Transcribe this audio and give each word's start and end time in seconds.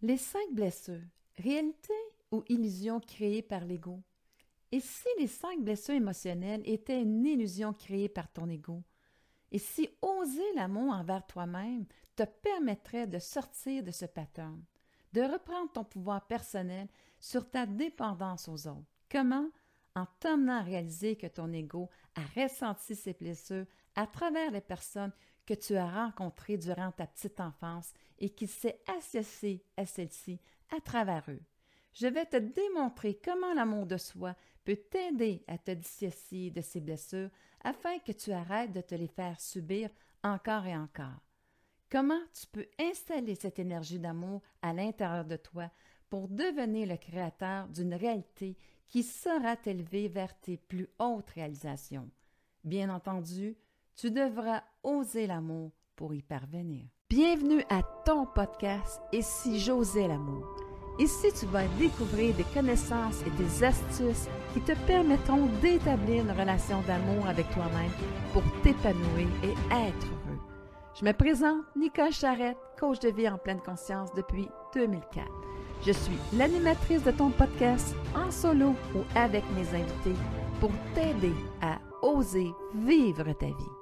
Les 0.00 0.16
cinq 0.16 0.52
blessures, 0.52 1.02
réalité 1.38 1.92
ou 2.30 2.44
illusion 2.48 3.00
créée 3.00 3.42
par 3.42 3.64
l'ego? 3.64 4.00
Et 4.70 4.78
si 4.78 5.08
les 5.18 5.26
cinq 5.26 5.60
blessures 5.60 5.96
émotionnelles 5.96 6.62
étaient 6.66 7.02
une 7.02 7.26
illusion 7.26 7.72
créée 7.72 8.08
par 8.08 8.30
ton 8.30 8.48
ego? 8.48 8.84
Et 9.50 9.58
si 9.58 9.88
oser 10.00 10.52
l'amour 10.54 10.92
envers 10.92 11.26
toi-même 11.26 11.84
te 12.14 12.22
permettrait 12.22 13.08
de 13.08 13.18
sortir 13.18 13.82
de 13.82 13.90
ce 13.90 14.04
pattern, 14.04 14.62
de 15.14 15.22
reprendre 15.22 15.72
ton 15.72 15.82
pouvoir 15.82 16.28
personnel 16.28 16.86
sur 17.18 17.50
ta 17.50 17.66
dépendance 17.66 18.46
aux 18.46 18.68
autres? 18.68 18.86
Comment? 19.10 19.48
En 19.96 20.06
t'amenant 20.20 20.58
à 20.58 20.62
réaliser 20.62 21.16
que 21.16 21.26
ton 21.26 21.52
ego 21.52 21.90
a 22.14 22.40
ressenti 22.40 22.94
ses 22.94 23.14
blessures 23.14 23.66
à 23.96 24.06
travers 24.06 24.52
les 24.52 24.60
personnes 24.60 25.12
que 25.48 25.54
tu 25.54 25.76
as 25.76 26.04
rencontrées 26.04 26.58
durant 26.58 26.92
ta 26.92 27.06
petite 27.06 27.40
enfance 27.40 27.94
et 28.18 28.28
qu'il 28.28 28.48
s'est 28.48 28.82
associé 28.98 29.64
à 29.78 29.86
celles-ci 29.86 30.38
à 30.76 30.78
travers 30.78 31.24
eux. 31.30 31.40
Je 31.94 32.06
vais 32.06 32.26
te 32.26 32.36
démontrer 32.36 33.18
comment 33.24 33.54
l'amour 33.54 33.86
de 33.86 33.96
soi 33.96 34.36
peut 34.62 34.76
t'aider 34.76 35.42
à 35.48 35.56
te 35.56 35.70
dissocier 35.70 36.50
de 36.50 36.60
ces 36.60 36.80
blessures 36.80 37.30
afin 37.64 37.98
que 38.00 38.12
tu 38.12 38.30
arrêtes 38.30 38.72
de 38.72 38.82
te 38.82 38.94
les 38.94 39.06
faire 39.06 39.40
subir 39.40 39.88
encore 40.22 40.66
et 40.66 40.76
encore. 40.76 41.24
Comment 41.90 42.20
tu 42.38 42.46
peux 42.48 42.68
installer 42.78 43.34
cette 43.34 43.58
énergie 43.58 43.98
d'amour 43.98 44.42
à 44.60 44.74
l'intérieur 44.74 45.24
de 45.24 45.36
toi 45.36 45.70
pour 46.10 46.28
devenir 46.28 46.88
le 46.88 46.98
créateur 46.98 47.68
d'une 47.68 47.94
réalité 47.94 48.58
qui 48.86 49.02
saura 49.02 49.56
t'élever 49.56 50.08
vers 50.08 50.38
tes 50.40 50.58
plus 50.58 50.88
hautes 50.98 51.30
réalisations? 51.30 52.10
Bien 52.64 52.90
entendu, 52.90 53.56
tu 53.98 54.12
devras 54.12 54.62
oser 54.84 55.26
l'amour 55.26 55.72
pour 55.96 56.14
y 56.14 56.22
parvenir. 56.22 56.86
Bienvenue 57.10 57.64
à 57.68 57.82
ton 58.04 58.26
podcast 58.26 59.00
Et 59.12 59.22
si 59.22 59.58
j'osais 59.58 60.06
l'amour? 60.06 60.46
Ici, 61.00 61.28
tu 61.38 61.46
vas 61.46 61.66
découvrir 61.78 62.34
des 62.36 62.44
connaissances 62.54 63.22
et 63.26 63.30
des 63.30 63.64
astuces 63.64 64.28
qui 64.52 64.60
te 64.60 64.72
permettront 64.86 65.46
d'établir 65.60 66.24
une 66.24 66.30
relation 66.30 66.80
d'amour 66.82 67.26
avec 67.26 67.50
toi-même 67.50 67.90
pour 68.32 68.42
t'épanouir 68.62 69.28
et 69.42 69.50
être 69.72 70.06
heureux. 70.06 70.38
Je 70.98 71.04
me 71.04 71.12
présente 71.12 71.64
Nicole 71.76 72.12
Charrette, 72.12 72.58
coach 72.78 73.00
de 73.00 73.10
vie 73.10 73.28
en 73.28 73.38
pleine 73.38 73.60
conscience 73.60 74.12
depuis 74.14 74.48
2004. 74.74 75.26
Je 75.84 75.92
suis 75.92 76.18
l'animatrice 76.34 77.02
de 77.02 77.10
ton 77.10 77.30
podcast 77.30 77.94
en 78.14 78.30
solo 78.30 78.74
ou 78.94 79.00
avec 79.16 79.44
mes 79.56 79.68
invités 79.76 80.18
pour 80.60 80.70
t'aider 80.94 81.34
à 81.62 81.78
oser 82.02 82.52
vivre 82.74 83.32
ta 83.32 83.46
vie. 83.46 83.77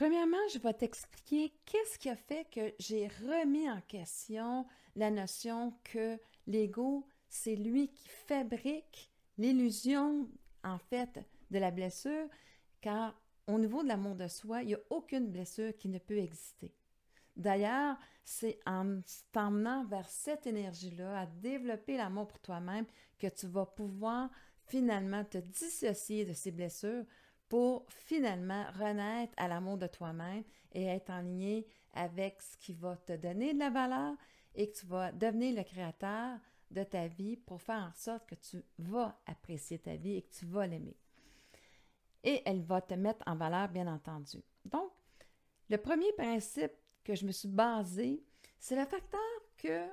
Premièrement, 0.00 0.38
je 0.50 0.58
vais 0.58 0.72
t'expliquer 0.72 1.52
qu'est-ce 1.66 1.98
qui 1.98 2.08
a 2.08 2.16
fait 2.16 2.48
que 2.50 2.72
j'ai 2.78 3.06
remis 3.06 3.68
en 3.68 3.82
question 3.82 4.64
la 4.96 5.10
notion 5.10 5.74
que 5.84 6.18
l'ego, 6.46 7.06
c'est 7.28 7.54
lui 7.54 7.88
qui 7.92 8.08
fabrique 8.08 9.12
l'illusion, 9.36 10.26
en 10.64 10.78
fait, 10.78 11.20
de 11.50 11.58
la 11.58 11.70
blessure, 11.70 12.30
car 12.80 13.14
au 13.46 13.58
niveau 13.58 13.82
de 13.82 13.88
l'amour 13.88 14.14
de 14.14 14.26
soi, 14.26 14.62
il 14.62 14.68
n'y 14.68 14.74
a 14.74 14.80
aucune 14.88 15.30
blessure 15.30 15.76
qui 15.76 15.90
ne 15.90 15.98
peut 15.98 16.16
exister. 16.16 16.74
D'ailleurs, 17.36 17.98
c'est 18.24 18.58
en 18.64 19.02
t'emmenant 19.32 19.84
vers 19.84 20.08
cette 20.08 20.46
énergie-là, 20.46 21.20
à 21.20 21.26
développer 21.26 21.98
l'amour 21.98 22.26
pour 22.26 22.38
toi-même, 22.38 22.86
que 23.18 23.26
tu 23.26 23.48
vas 23.48 23.66
pouvoir 23.66 24.30
finalement 24.66 25.26
te 25.26 25.36
dissocier 25.36 26.24
de 26.24 26.32
ces 26.32 26.52
blessures 26.52 27.04
pour 27.50 27.84
finalement 27.88 28.64
renaître 28.78 29.34
à 29.36 29.48
l'amour 29.48 29.76
de 29.76 29.88
toi-même 29.88 30.44
et 30.72 30.86
être 30.86 31.10
en 31.10 31.20
lien 31.20 31.60
avec 31.92 32.40
ce 32.40 32.56
qui 32.56 32.72
va 32.72 32.96
te 32.96 33.12
donner 33.12 33.52
de 33.52 33.58
la 33.58 33.70
valeur 33.70 34.14
et 34.54 34.70
que 34.70 34.78
tu 34.78 34.86
vas 34.86 35.10
devenir 35.10 35.56
le 35.56 35.64
créateur 35.64 36.38
de 36.70 36.84
ta 36.84 37.08
vie 37.08 37.36
pour 37.36 37.60
faire 37.60 37.90
en 37.90 37.92
sorte 37.92 38.24
que 38.28 38.36
tu 38.36 38.62
vas 38.78 39.20
apprécier 39.26 39.80
ta 39.80 39.96
vie 39.96 40.14
et 40.14 40.22
que 40.22 40.32
tu 40.32 40.46
vas 40.46 40.68
l'aimer. 40.68 40.96
Et 42.22 42.40
elle 42.46 42.62
va 42.62 42.80
te 42.80 42.94
mettre 42.94 43.24
en 43.26 43.34
valeur, 43.34 43.68
bien 43.68 43.88
entendu. 43.88 44.38
Donc, 44.64 44.92
le 45.68 45.76
premier 45.76 46.12
principe 46.12 46.72
que 47.02 47.16
je 47.16 47.26
me 47.26 47.32
suis 47.32 47.48
basée, 47.48 48.22
c'est 48.60 48.76
le 48.76 48.86
facteur 48.86 49.20
que 49.56 49.88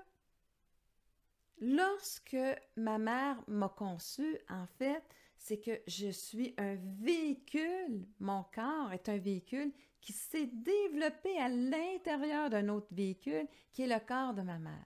lorsque 1.59 2.37
ma 2.75 2.99
mère 2.99 3.41
m'a 3.47 3.69
conçue, 3.69 4.37
en 4.47 4.67
fait, 4.67 5.03
c'est 5.37 5.59
que 5.59 5.79
je 5.87 6.09
suis 6.09 6.53
un 6.57 6.75
véhicule, 6.99 8.07
mon 8.19 8.43
corps 8.53 8.91
est 8.91 9.09
un 9.09 9.17
véhicule 9.17 9.71
qui 10.01 10.13
s'est 10.13 10.47
développé 10.47 11.37
à 11.37 11.49
l'intérieur 11.49 12.49
d'un 12.49 12.69
autre 12.69 12.87
véhicule 12.91 13.47
qui 13.71 13.83
est 13.83 13.87
le 13.87 13.99
corps 14.05 14.33
de 14.33 14.41
ma 14.41 14.57
mère. 14.57 14.85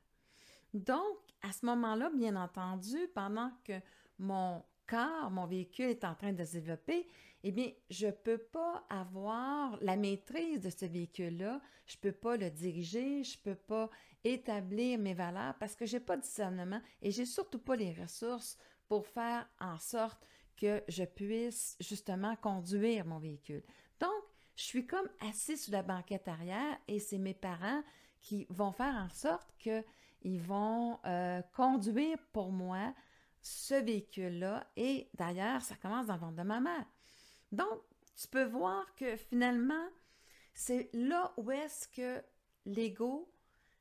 Donc, 0.73 1.17
à 1.41 1.51
ce 1.51 1.65
moment-là, 1.65 2.09
bien 2.15 2.35
entendu, 2.35 2.97
pendant 3.13 3.51
que 3.63 3.73
mon 4.19 4.63
corps, 4.87 5.31
mon 5.31 5.45
véhicule 5.45 5.89
est 5.89 6.03
en 6.03 6.15
train 6.15 6.33
de 6.33 6.43
se 6.43 6.53
développer, 6.53 7.07
eh 7.43 7.51
bien, 7.51 7.71
je 7.89 8.07
ne 8.07 8.11
peux 8.11 8.37
pas 8.37 8.85
avoir 8.89 9.77
la 9.81 9.95
maîtrise 9.95 10.59
de 10.59 10.69
ce 10.69 10.85
véhicule-là, 10.85 11.61
je 11.87 11.97
ne 11.97 12.01
peux 12.01 12.11
pas 12.11 12.37
le 12.37 12.49
diriger, 12.49 13.23
je 13.23 13.37
ne 13.37 13.43
peux 13.43 13.59
pas 13.59 13.89
établir 14.23 14.99
mes 14.99 15.13
valeurs 15.13 15.55
parce 15.59 15.75
que 15.75 15.85
je 15.85 15.97
n'ai 15.97 16.03
pas 16.03 16.17
de 16.17 16.21
discernement 16.21 16.81
et 17.01 17.11
je 17.11 17.21
n'ai 17.21 17.25
surtout 17.25 17.59
pas 17.59 17.75
les 17.75 17.93
ressources 17.93 18.57
pour 18.87 19.07
faire 19.07 19.49
en 19.59 19.77
sorte 19.77 20.27
que 20.61 20.83
je 20.87 21.03
puisse 21.03 21.75
justement 21.79 22.35
conduire 22.35 23.05
mon 23.05 23.17
véhicule. 23.17 23.63
Donc, 23.99 24.11
je 24.55 24.63
suis 24.63 24.85
comme 24.85 25.09
assis 25.21 25.57
sous 25.57 25.71
la 25.71 25.81
banquette 25.81 26.27
arrière 26.27 26.77
et 26.87 26.99
c'est 26.99 27.17
mes 27.17 27.33
parents 27.33 27.81
qui 28.21 28.45
vont 28.49 28.71
faire 28.71 28.93
en 28.93 29.09
sorte 29.09 29.51
qu'ils 29.57 30.39
vont 30.39 30.99
euh, 31.05 31.41
conduire 31.55 32.19
pour 32.31 32.51
moi 32.51 32.93
ce 33.41 33.73
véhicule-là. 33.73 34.67
Et 34.75 35.09
d'ailleurs, 35.15 35.63
ça 35.63 35.75
commence 35.75 36.05
dans 36.05 36.13
le 36.13 36.19
ventre 36.19 36.37
de 36.37 36.43
ma 36.43 36.59
mère. 36.59 36.85
Donc, 37.51 37.81
tu 38.15 38.27
peux 38.27 38.45
voir 38.45 38.93
que 38.93 39.15
finalement, 39.15 39.87
c'est 40.53 40.91
là 40.93 41.33
où 41.37 41.49
est-ce 41.49 41.87
que 41.87 42.23
l'ego, 42.67 43.33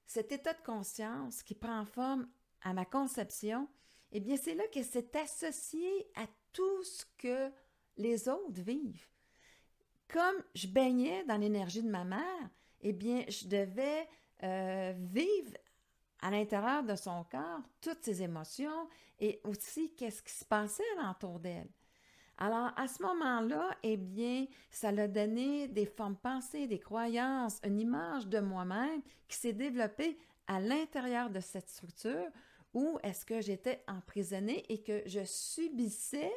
cet 0.06 0.32
état 0.32 0.54
de 0.54 0.62
conscience 0.62 1.42
qui 1.42 1.54
prend 1.54 1.84
forme 1.84 2.26
à 2.62 2.72
ma 2.72 2.86
conception, 2.86 3.68
eh 4.12 4.20
bien, 4.20 4.38
c'est 4.38 4.54
là 4.54 4.64
que 4.72 4.82
c'est 4.82 5.14
associé 5.14 6.10
à 6.16 6.26
tout 6.52 6.82
ce 6.84 7.04
que 7.18 7.50
les 7.96 8.28
autres 8.28 8.60
vivent. 8.60 9.06
Comme 10.08 10.42
je 10.54 10.66
baignais 10.66 11.24
dans 11.24 11.36
l'énergie 11.36 11.82
de 11.82 11.90
ma 11.90 12.04
mère, 12.04 12.50
eh 12.80 12.92
bien, 12.92 13.24
je 13.28 13.46
devais 13.46 14.08
euh, 14.42 14.92
vivre 14.96 15.52
à 16.20 16.30
l'intérieur 16.30 16.82
de 16.82 16.96
son 16.96 17.24
corps 17.24 17.62
toutes 17.80 18.02
ses 18.02 18.22
émotions 18.22 18.88
et 19.18 19.40
aussi 19.44 19.94
qu'est-ce 19.94 20.22
qui 20.22 20.32
se 20.32 20.44
passait 20.44 20.82
alentour 20.98 21.38
d'elle. 21.38 21.68
Alors, 22.38 22.72
à 22.76 22.88
ce 22.88 23.02
moment-là, 23.02 23.76
eh 23.82 23.98
bien, 23.98 24.46
ça 24.70 24.90
l'a 24.90 25.08
donné 25.08 25.68
des 25.68 25.84
formes 25.84 26.16
pensées, 26.16 26.66
des 26.66 26.78
croyances, 26.78 27.60
une 27.64 27.78
image 27.78 28.26
de 28.26 28.40
moi-même 28.40 29.02
qui 29.28 29.36
s'est 29.36 29.52
développée 29.52 30.18
à 30.46 30.58
l'intérieur 30.58 31.28
de 31.28 31.40
cette 31.40 31.68
structure 31.68 32.30
où 32.74 32.98
est-ce 33.02 33.24
que 33.24 33.40
j'étais 33.40 33.82
emprisonnée 33.88 34.64
et 34.68 34.82
que 34.82 35.02
je 35.06 35.24
subissais 35.24 36.32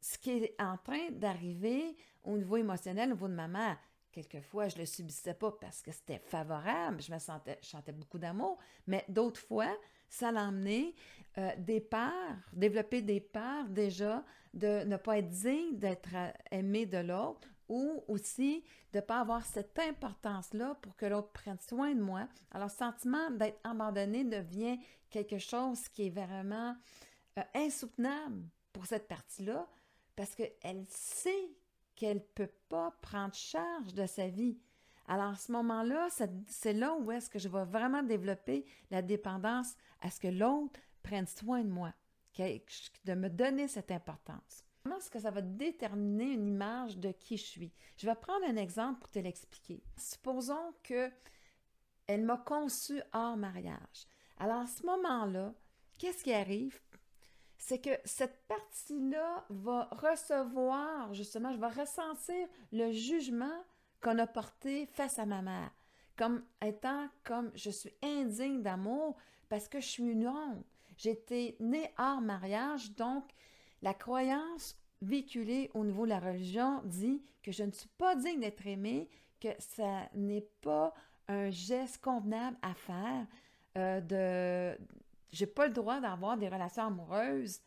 ce 0.00 0.18
qui 0.18 0.30
est 0.30 0.54
en 0.60 0.76
train 0.76 1.10
d'arriver 1.12 1.96
au 2.24 2.36
niveau 2.36 2.56
émotionnel, 2.56 3.10
au 3.10 3.14
niveau 3.14 3.28
de 3.28 3.34
ma 3.34 3.48
mère. 3.48 3.78
Quelquefois, 4.12 4.68
je 4.68 4.76
ne 4.76 4.80
le 4.80 4.86
subissais 4.86 5.34
pas 5.34 5.50
parce 5.52 5.82
que 5.82 5.90
c'était 5.90 6.18
favorable, 6.18 7.00
je 7.00 7.12
me 7.12 7.18
sentais, 7.18 7.58
je 7.62 7.92
beaucoup 7.92 8.18
d'amour, 8.18 8.58
mais 8.86 9.04
d'autres 9.08 9.40
fois, 9.40 9.76
ça 10.08 10.30
l'a 10.30 10.44
emmené 10.44 10.94
euh, 11.38 11.50
des 11.58 11.80
parts, 11.80 12.36
développer 12.52 13.02
des 13.02 13.20
parts 13.20 13.68
déjà 13.68 14.24
de 14.52 14.84
ne 14.84 14.96
pas 14.96 15.18
être 15.18 15.30
digne 15.30 15.76
d'être 15.76 16.14
euh, 16.14 16.30
aimé 16.52 16.86
de 16.86 16.98
l'autre 16.98 17.48
ou 17.68 18.04
aussi 18.08 18.64
de 18.92 18.98
ne 18.98 19.02
pas 19.02 19.20
avoir 19.20 19.44
cette 19.44 19.78
importance-là 19.78 20.76
pour 20.82 20.96
que 20.96 21.06
l'autre 21.06 21.32
prenne 21.32 21.58
soin 21.60 21.94
de 21.94 22.00
moi. 22.00 22.28
Alors, 22.50 22.68
le 22.68 22.74
sentiment 22.74 23.30
d'être 23.30 23.60
abandonné 23.64 24.24
devient 24.24 24.78
quelque 25.10 25.38
chose 25.38 25.88
qui 25.88 26.06
est 26.06 26.10
vraiment 26.10 26.76
euh, 27.38 27.42
insoutenable 27.54 28.44
pour 28.72 28.86
cette 28.86 29.08
partie-là 29.08 29.68
parce 30.16 30.34
qu'elle 30.34 30.84
sait 30.88 31.50
qu'elle 31.96 32.18
ne 32.18 32.22
peut 32.34 32.52
pas 32.68 32.92
prendre 33.00 33.34
charge 33.34 33.94
de 33.94 34.06
sa 34.06 34.28
vie. 34.28 34.58
Alors, 35.06 35.32
à 35.32 35.36
ce 35.36 35.52
moment-là, 35.52 36.08
c'est 36.48 36.72
là 36.72 36.94
où 36.94 37.12
est-ce 37.12 37.28
que 37.28 37.38
je 37.38 37.48
vais 37.48 37.64
vraiment 37.64 38.02
développer 38.02 38.64
la 38.90 39.02
dépendance 39.02 39.74
à 40.00 40.10
ce 40.10 40.18
que 40.18 40.28
l'autre 40.28 40.80
prenne 41.02 41.26
soin 41.26 41.62
de 41.62 41.68
moi, 41.68 41.92
de 42.38 43.14
me 43.14 43.28
donner 43.28 43.68
cette 43.68 43.90
importance. 43.90 44.64
Comment 44.84 44.98
est-ce 44.98 45.10
que 45.10 45.18
ça 45.18 45.30
va 45.30 45.40
déterminer 45.40 46.32
une 46.32 46.46
image 46.46 46.98
de 46.98 47.10
qui 47.10 47.38
je 47.38 47.42
suis? 47.42 47.72
Je 47.96 48.04
vais 48.04 48.14
prendre 48.14 48.44
un 48.46 48.56
exemple 48.56 49.00
pour 49.00 49.08
te 49.08 49.18
l'expliquer. 49.18 49.82
Supposons 49.96 50.74
que 50.82 51.10
elle 52.06 52.22
m'a 52.22 52.36
conçu 52.36 53.00
hors 53.14 53.38
mariage. 53.38 54.06
Alors, 54.38 54.58
à 54.58 54.66
ce 54.66 54.84
moment-là, 54.84 55.54
qu'est-ce 55.98 56.22
qui 56.22 56.34
arrive? 56.34 56.78
c'est 57.56 57.78
que 57.78 57.96
cette 58.04 58.46
partie-là 58.46 59.46
va 59.48 59.88
recevoir, 59.92 61.14
justement, 61.14 61.50
je 61.50 61.58
vais 61.58 61.68
ressentir 61.68 62.46
le 62.72 62.92
jugement 62.92 63.64
qu'on 64.02 64.18
a 64.18 64.26
porté 64.26 64.84
face 64.84 65.18
à 65.18 65.24
ma 65.24 65.40
mère. 65.40 65.70
comme 66.14 66.44
étant 66.60 67.08
comme 67.24 67.50
je 67.54 67.70
suis 67.70 67.94
indigne 68.02 68.60
d'amour 68.60 69.16
parce 69.48 69.66
que 69.66 69.80
je 69.80 69.86
suis 69.86 70.04
une 70.04 70.28
honte. 70.28 70.66
J'étais 70.98 71.56
née 71.58 71.90
hors 71.96 72.20
mariage, 72.20 72.94
donc 72.96 73.24
la 73.84 73.92
croyance 73.92 74.76
véhiculée 75.02 75.70
au 75.74 75.84
niveau 75.84 76.04
de 76.04 76.08
la 76.08 76.18
religion 76.18 76.80
dit 76.84 77.22
que 77.42 77.52
je 77.52 77.62
ne 77.62 77.70
suis 77.70 77.90
pas 77.98 78.16
digne 78.16 78.40
d'être 78.40 78.66
aimée, 78.66 79.10
que 79.38 79.48
ça 79.58 80.08
n'est 80.14 80.48
pas 80.62 80.94
un 81.28 81.50
geste 81.50 82.02
convenable 82.02 82.56
à 82.62 82.72
faire, 82.74 83.26
euh, 83.76 84.00
de 84.00 84.78
j'ai 85.30 85.46
pas 85.46 85.66
le 85.66 85.74
droit 85.74 86.00
d'avoir 86.00 86.38
des 86.38 86.48
relations 86.48 86.84
amoureuses 86.84 87.60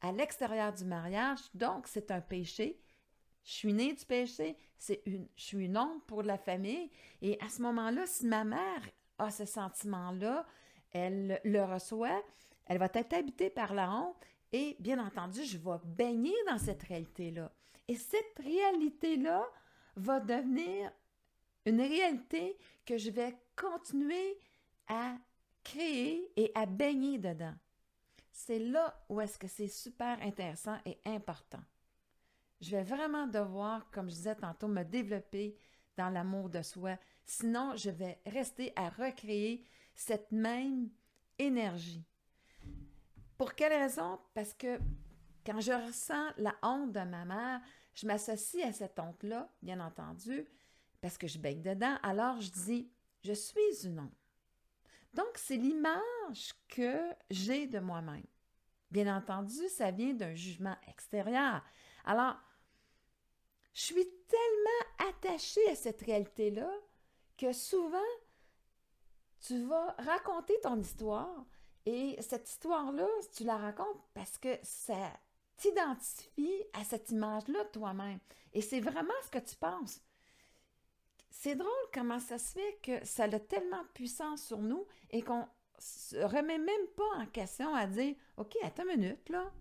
à 0.00 0.12
l'extérieur 0.12 0.72
du 0.72 0.84
mariage, 0.84 1.40
donc 1.54 1.88
c'est 1.88 2.12
un 2.12 2.20
péché. 2.20 2.78
Je 3.42 3.52
suis 3.52 3.72
née 3.72 3.94
du 3.94 4.04
péché, 4.04 4.56
c'est 4.78 5.02
une, 5.06 5.26
je 5.36 5.42
suis 5.42 5.64
une 5.64 5.76
honte 5.76 6.04
pour 6.06 6.22
la 6.22 6.38
famille. 6.38 6.88
Et 7.20 7.36
à 7.40 7.48
ce 7.48 7.62
moment-là, 7.62 8.06
si 8.06 8.26
ma 8.26 8.44
mère 8.44 8.82
a 9.18 9.30
ce 9.30 9.44
sentiment-là, 9.44 10.46
elle 10.92 11.40
le 11.44 11.64
reçoit, 11.64 12.22
elle 12.66 12.78
va 12.78 12.88
être 12.94 13.14
habitée 13.14 13.50
par 13.50 13.74
la 13.74 13.90
honte 13.90 14.16
et 14.54 14.76
bien 14.78 15.04
entendu, 15.04 15.44
je 15.44 15.58
vais 15.58 15.78
baigner 15.84 16.36
dans 16.46 16.58
cette 16.58 16.84
réalité-là. 16.84 17.50
Et 17.88 17.96
cette 17.96 18.38
réalité-là 18.38 19.44
va 19.96 20.20
devenir 20.20 20.92
une 21.66 21.80
réalité 21.80 22.56
que 22.86 22.96
je 22.96 23.10
vais 23.10 23.34
continuer 23.56 24.38
à 24.86 25.16
créer 25.64 26.30
et 26.36 26.52
à 26.54 26.66
baigner 26.66 27.18
dedans. 27.18 27.54
C'est 28.30 28.60
là 28.60 29.04
où 29.08 29.20
est-ce 29.20 29.40
que 29.40 29.48
c'est 29.48 29.66
super 29.66 30.22
intéressant 30.22 30.78
et 30.86 30.98
important. 31.04 31.62
Je 32.60 32.76
vais 32.76 32.84
vraiment 32.84 33.26
devoir, 33.26 33.90
comme 33.90 34.08
je 34.08 34.14
disais 34.14 34.36
tantôt, 34.36 34.68
me 34.68 34.84
développer 34.84 35.56
dans 35.96 36.10
l'amour 36.10 36.48
de 36.48 36.62
soi. 36.62 36.96
Sinon, 37.24 37.74
je 37.74 37.90
vais 37.90 38.20
rester 38.24 38.72
à 38.76 38.88
recréer 38.88 39.64
cette 39.96 40.30
même 40.30 40.90
énergie. 41.40 42.04
Pour 43.44 43.54
quelle 43.54 43.74
raison? 43.74 44.18
Parce 44.32 44.54
que 44.54 44.78
quand 45.44 45.60
je 45.60 45.72
ressens 45.72 46.32
la 46.38 46.54
honte 46.62 46.92
de 46.92 47.00
ma 47.00 47.26
mère, 47.26 47.60
je 47.92 48.06
m'associe 48.06 48.66
à 48.66 48.72
cette 48.72 48.98
honte-là, 48.98 49.52
bien 49.60 49.80
entendu, 49.80 50.46
parce 51.02 51.18
que 51.18 51.28
je 51.28 51.38
baigne 51.38 51.60
dedans. 51.60 51.98
Alors 52.02 52.40
je 52.40 52.50
dis, 52.50 52.90
je 53.22 53.34
suis 53.34 53.84
une 53.84 54.00
honte. 54.00 54.16
Donc, 55.12 55.28
c'est 55.34 55.58
l'image 55.58 56.54
que 56.68 56.98
j'ai 57.28 57.66
de 57.66 57.80
moi-même. 57.80 58.24
Bien 58.90 59.14
entendu, 59.14 59.68
ça 59.68 59.90
vient 59.90 60.14
d'un 60.14 60.34
jugement 60.34 60.78
extérieur. 60.88 61.62
Alors, 62.06 62.36
je 63.74 63.82
suis 63.82 64.08
tellement 64.26 65.10
attachée 65.10 65.68
à 65.68 65.74
cette 65.74 66.00
réalité-là 66.00 66.70
que 67.36 67.52
souvent, 67.52 67.98
tu 69.38 69.66
vas 69.66 69.94
raconter 69.98 70.58
ton 70.62 70.80
histoire 70.80 71.44
et 71.86 72.16
cette 72.22 72.48
histoire-là, 72.48 73.06
tu 73.36 73.44
la 73.44 73.56
racontes 73.56 74.02
parce 74.14 74.38
que 74.38 74.56
ça 74.62 75.12
t'identifie 75.56 76.64
à 76.72 76.84
cette 76.84 77.10
image-là 77.10 77.64
toi-même. 77.66 78.18
Et 78.52 78.60
c'est 78.60 78.80
vraiment 78.80 79.12
ce 79.24 79.30
que 79.30 79.38
tu 79.38 79.56
penses. 79.56 80.00
C'est 81.30 81.56
drôle 81.56 81.70
comment 81.92 82.20
ça 82.20 82.38
se 82.38 82.52
fait 82.52 82.78
que 82.82 83.04
ça 83.04 83.24
a 83.24 83.40
tellement 83.40 83.82
de 83.82 83.88
puissance 83.88 84.44
sur 84.46 84.58
nous 84.58 84.86
et 85.10 85.22
qu'on 85.22 85.46
se 85.78 86.16
remet 86.16 86.58
même 86.58 86.86
pas 86.96 87.18
en 87.18 87.26
question 87.26 87.74
à 87.74 87.86
dire 87.86 88.14
OK, 88.36 88.56
attends 88.62 88.84
une 88.84 89.00
minute, 89.00 89.28
là. 89.28 89.52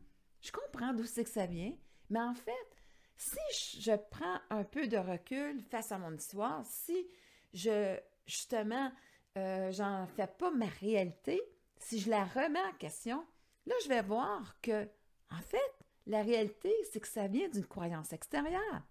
Je 0.42 0.52
comprends 0.52 0.94
d'où 0.94 1.06
c'est 1.06 1.24
que 1.24 1.30
ça 1.30 1.46
vient, 1.46 1.74
mais 2.10 2.20
en 2.20 2.36
fait, 2.36 2.76
si 3.18 3.82
je 3.82 3.96
prends 4.12 4.40
un 4.50 4.64
peu 4.64 4.88
de 4.88 4.98
recul 4.98 5.62
face 5.62 5.92
à 5.92 5.98
mon 5.98 6.14
histoire, 6.14 6.66
si 6.66 7.08
je, 7.54 7.98
justement, 8.26 8.92
euh, 9.38 9.72
j'en 9.72 10.06
fais 10.08 10.28
pas 10.28 10.52
ma 10.52 10.66
réalité, 10.66 11.42
si 11.84 12.00
je 12.00 12.10
la 12.10 12.24
remets 12.26 12.60
en 12.60 12.74
question, 12.80 13.26
là, 13.66 13.76
je 13.84 13.90
vais 13.90 14.02
voir 14.02 14.60
que, 14.62 14.88
en 15.32 15.42
fait, 15.42 15.86
la 16.06 16.22
réalité, 16.22 16.74
c'est 16.92 17.00
que 17.00 17.08
ça 17.08 17.28
vient 17.28 17.50
d'une 17.50 17.66
croyance 17.66 18.14
extérieure. 18.14 18.82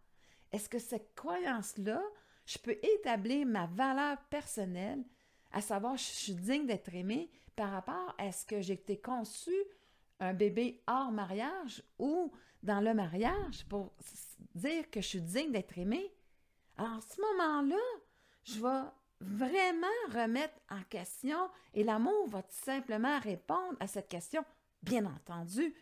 Est-ce 0.50 0.68
que 0.68 0.78
cette 0.78 1.14
croyance-là, 1.14 2.02
je 2.46 2.58
peux 2.58 2.76
établir 2.82 3.46
ma 3.46 3.66
valeur 3.66 4.18
personnelle, 4.30 5.04
à 5.52 5.60
savoir, 5.60 5.96
je 5.96 6.04
suis 6.04 6.34
digne 6.34 6.66
d'être 6.66 6.94
aimée 6.94 7.30
par 7.56 7.70
rapport 7.70 8.14
à 8.18 8.32
ce 8.32 8.46
que 8.46 8.60
j'ai 8.60 8.74
été 8.74 9.00
conçu 9.00 9.54
un 10.20 10.34
bébé 10.34 10.82
hors 10.86 11.12
mariage 11.12 11.82
ou 11.98 12.32
dans 12.62 12.80
le 12.80 12.94
mariage 12.94 13.66
pour 13.68 13.92
dire 14.54 14.90
que 14.90 15.00
je 15.00 15.08
suis 15.08 15.20
digne 15.20 15.52
d'être 15.52 15.76
aimée. 15.76 16.14
Alors, 16.76 16.94
à 16.94 17.00
ce 17.00 17.20
moment-là, 17.20 17.82
je 18.44 18.60
vais 18.60 18.90
vraiment 19.22 19.86
remettre 20.08 20.54
en 20.70 20.82
question 20.84 21.48
et 21.74 21.84
l'amour 21.84 22.28
va 22.28 22.42
tout 22.42 22.64
simplement 22.64 23.18
répondre 23.20 23.76
à 23.80 23.86
cette 23.86 24.08
question. 24.08 24.44
Bien 24.82 25.06
entendu, 25.06 25.74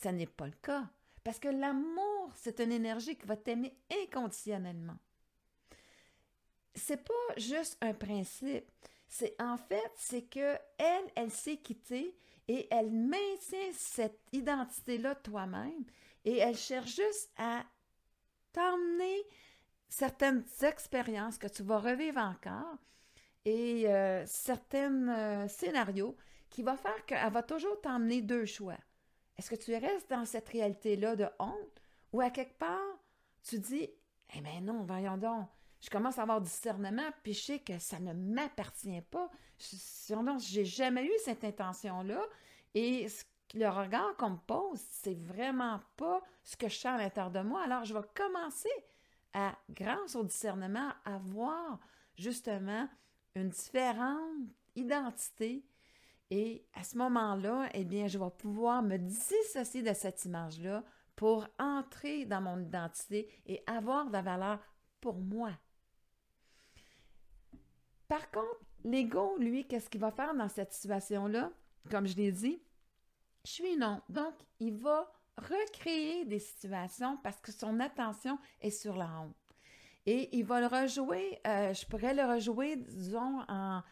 ce 0.00 0.08
n'est 0.08 0.26
pas 0.26 0.46
le 0.46 0.56
cas. 0.62 0.84
Parce 1.24 1.38
que 1.38 1.48
l'amour, 1.48 2.32
c'est 2.36 2.60
une 2.60 2.72
énergie 2.72 3.16
qui 3.16 3.26
va 3.26 3.36
t'aimer 3.36 3.76
inconditionnellement. 4.02 4.96
C'est 6.74 7.04
pas 7.04 7.36
juste 7.36 7.78
un 7.80 7.94
principe. 7.94 8.70
C'est 9.08 9.40
en 9.40 9.56
fait, 9.56 9.92
c'est 9.96 10.22
que 10.22 10.56
elle, 10.78 11.10
elle 11.14 11.30
s'est 11.30 11.58
quittée 11.58 12.16
et 12.48 12.66
elle 12.70 12.90
maintient 12.90 13.72
cette 13.74 14.20
identité-là 14.32 15.14
toi-même 15.16 15.84
et 16.24 16.38
elle 16.38 16.56
cherche 16.56 16.96
juste 16.96 17.30
à 17.36 17.64
t'emmener 18.52 19.22
certaines 19.92 20.42
expériences 20.62 21.36
que 21.36 21.46
tu 21.46 21.62
vas 21.62 21.78
revivre 21.78 22.18
encore 22.18 22.78
et 23.44 23.86
euh, 23.86 24.24
certains 24.26 25.08
euh, 25.08 25.48
scénarios 25.48 26.16
qui 26.48 26.62
vont 26.62 26.78
faire 26.78 27.04
qu'elle 27.04 27.30
va 27.30 27.42
toujours 27.42 27.78
t'emmener 27.82 28.22
deux 28.22 28.46
choix. 28.46 28.78
Est-ce 29.36 29.50
que 29.50 29.56
tu 29.56 29.74
restes 29.74 30.08
dans 30.08 30.24
cette 30.24 30.48
réalité-là 30.48 31.14
de 31.14 31.26
honte 31.38 31.82
ou 32.10 32.22
à 32.22 32.30
quelque 32.30 32.58
part, 32.58 32.98
tu 33.42 33.58
dis, 33.58 33.90
eh 34.34 34.40
bien 34.40 34.62
non, 34.62 34.82
voyons 34.84 35.18
donc, 35.18 35.46
je 35.80 35.90
commence 35.90 36.18
à 36.18 36.22
avoir 36.22 36.40
discernement, 36.40 37.10
puis 37.22 37.62
que 37.66 37.78
ça 37.78 37.98
ne 37.98 38.14
m'appartient 38.14 39.02
pas. 39.10 39.28
Je 39.58 40.14
n'ai 40.14 40.64
jamais 40.64 41.04
eu 41.04 41.12
cette 41.22 41.44
intention-là. 41.44 42.22
Et 42.74 43.08
le 43.54 43.68
regard 43.68 44.16
qu'on 44.16 44.30
me 44.30 44.46
pose, 44.46 44.80
c'est 44.90 45.18
vraiment 45.18 45.80
pas 45.96 46.22
ce 46.44 46.56
que 46.56 46.68
je 46.68 46.76
sens 46.76 46.98
à 46.98 47.02
l'intérieur 47.02 47.32
de 47.32 47.40
moi. 47.40 47.62
Alors, 47.64 47.84
je 47.84 47.92
vais 47.92 48.04
commencer 48.14 48.70
à, 49.34 49.56
grâce 49.70 50.16
au 50.16 50.24
discernement, 50.24 50.90
à 51.04 51.18
voir 51.18 51.78
justement 52.16 52.88
une 53.34 53.48
différente 53.48 54.48
identité. 54.74 55.64
Et 56.30 56.66
à 56.74 56.84
ce 56.84 56.96
moment-là, 56.98 57.68
eh 57.74 57.84
bien, 57.84 58.06
je 58.06 58.18
vais 58.18 58.30
pouvoir 58.30 58.82
me 58.82 58.96
dissocier 58.96 59.82
de 59.82 59.92
cette 59.92 60.24
image-là 60.24 60.82
pour 61.16 61.46
entrer 61.58 62.24
dans 62.24 62.40
mon 62.40 62.58
identité 62.58 63.28
et 63.46 63.62
avoir 63.66 64.06
de 64.06 64.12
la 64.12 64.22
valeur 64.22 64.58
pour 65.00 65.18
moi. 65.18 65.52
Par 68.08 68.30
contre, 68.30 68.60
l'ego, 68.84 69.36
lui, 69.38 69.66
qu'est-ce 69.66 69.90
qu'il 69.90 70.00
va 70.00 70.10
faire 70.10 70.34
dans 70.34 70.48
cette 70.48 70.72
situation-là? 70.72 71.50
Comme 71.90 72.06
je 72.06 72.16
l'ai 72.16 72.32
dit, 72.32 72.62
je 73.44 73.50
suis 73.50 73.76
non. 73.76 74.00
Donc, 74.08 74.34
il 74.60 74.74
va 74.76 75.12
recréer 75.36 76.24
des 76.24 76.38
situations 76.38 77.16
parce 77.22 77.40
que 77.40 77.52
son 77.52 77.80
attention 77.80 78.38
est 78.60 78.70
sur 78.70 78.96
la 78.96 79.08
honte. 79.20 79.34
Et 80.04 80.36
il 80.36 80.44
va 80.44 80.60
le 80.60 80.66
rejouer, 80.66 81.38
euh, 81.46 81.72
je 81.72 81.86
pourrais 81.86 82.14
le 82.14 82.24
rejouer, 82.24 82.76
disons, 82.76 83.40
en 83.48 83.82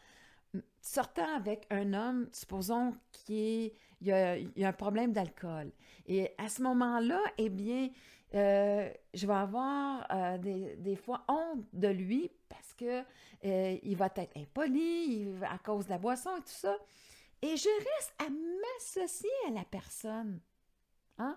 sortant 0.81 1.37
avec 1.37 1.67
un 1.71 1.95
homme, 1.95 2.29
supposons 2.33 2.95
qu'il 3.13 3.71
y 4.01 4.11
a, 4.11 4.37
un 4.61 4.73
problème 4.73 5.13
d'alcool. 5.13 5.71
Et 6.07 6.35
à 6.37 6.49
ce 6.49 6.63
moment-là, 6.63 7.21
eh 7.39 7.49
bien, 7.49 7.91
euh, 8.35 8.91
je 9.15 9.27
vais 9.27 9.35
avoir 9.35 10.05
euh, 10.11 10.39
des, 10.39 10.97
fois 10.97 11.25
honte 11.29 11.65
de 11.73 11.89
lui 11.89 12.31
parce 12.49 12.73
que 12.75 13.05
il 13.43 13.97
va 13.97 14.07
être 14.17 14.37
impoli 14.37 15.29
à 15.49 15.59
cause 15.59 15.87
de 15.87 15.91
la 15.91 15.99
boisson 15.99 16.31
et 16.37 16.41
tout 16.41 16.49
ça. 16.49 16.77
Et 17.43 17.57
je 17.57 17.69
reste 17.69 18.15
à 18.19 18.29
m'associer 18.29 19.31
à 19.49 19.53
la 19.53 19.65
personne. 19.65 20.41
Hein? 21.21 21.37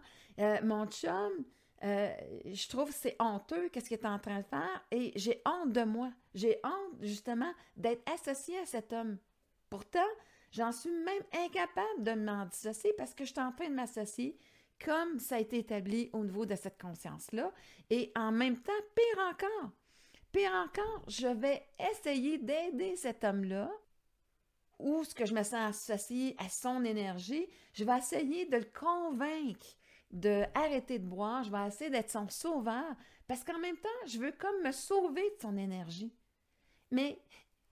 mon 0.63 0.87
chum, 0.87 1.45
euh, 1.83 2.13
je 2.45 2.67
trouve 2.69 2.91
c'est 2.91 3.15
honteux 3.19 3.67
qu'est-ce 3.69 3.89
qu'il 3.89 3.97
est 3.97 4.05
en 4.05 4.19
train 4.19 4.39
de 4.39 4.45
faire 4.45 4.85
et 4.91 5.11
j'ai 5.15 5.41
honte 5.45 5.73
de 5.73 5.83
moi. 5.83 6.11
J'ai 6.33 6.57
honte 6.63 7.01
justement 7.01 7.51
d'être 7.75 8.01
associée 8.11 8.57
à 8.59 8.65
cet 8.65 8.93
homme. 8.93 9.17
Pourtant, 9.69 9.99
j'en 10.51 10.71
suis 10.71 10.89
même 10.89 11.23
incapable 11.45 12.03
de 12.03 12.13
m'en 12.13 12.45
dissocier 12.45 12.93
parce 12.97 13.13
que 13.13 13.25
je 13.25 13.31
suis 13.31 13.41
en 13.41 13.51
train 13.51 13.69
de 13.69 13.75
m'associer 13.75 14.37
comme 14.83 15.19
ça 15.19 15.35
a 15.35 15.39
été 15.39 15.59
établi 15.59 16.09
au 16.13 16.23
niveau 16.23 16.45
de 16.45 16.55
cette 16.55 16.81
conscience-là. 16.81 17.51
Et 17.89 18.11
en 18.15 18.31
même 18.31 18.61
temps, 18.61 18.71
pire 18.95 19.23
encore, 19.29 19.71
pire 20.31 20.51
encore, 20.53 21.03
je 21.07 21.27
vais 21.27 21.67
essayer 21.91 22.37
d'aider 22.37 22.95
cet 22.95 23.23
homme-là 23.23 23.69
ou 24.83 25.03
ce 25.03 25.15
que 25.15 25.25
je 25.25 25.33
me 25.33 25.43
sens 25.43 25.89
associé 25.89 26.35
à 26.37 26.49
son 26.49 26.83
énergie, 26.83 27.47
je 27.73 27.85
vais 27.85 27.97
essayer 27.97 28.45
de 28.45 28.57
le 28.57 28.65
convaincre 28.65 29.65
de 30.11 30.43
de 30.43 30.97
boire, 30.99 31.43
je 31.43 31.51
vais 31.51 31.67
essayer 31.67 31.89
d'être 31.89 32.11
son 32.11 32.27
sauveur, 32.29 32.95
parce 33.27 33.43
qu'en 33.43 33.57
même 33.59 33.77
temps, 33.77 33.89
je 34.05 34.19
veux 34.19 34.31
comme 34.33 34.61
me 34.63 34.71
sauver 34.71 35.21
de 35.21 35.41
son 35.41 35.57
énergie. 35.57 36.13
Mais 36.91 37.19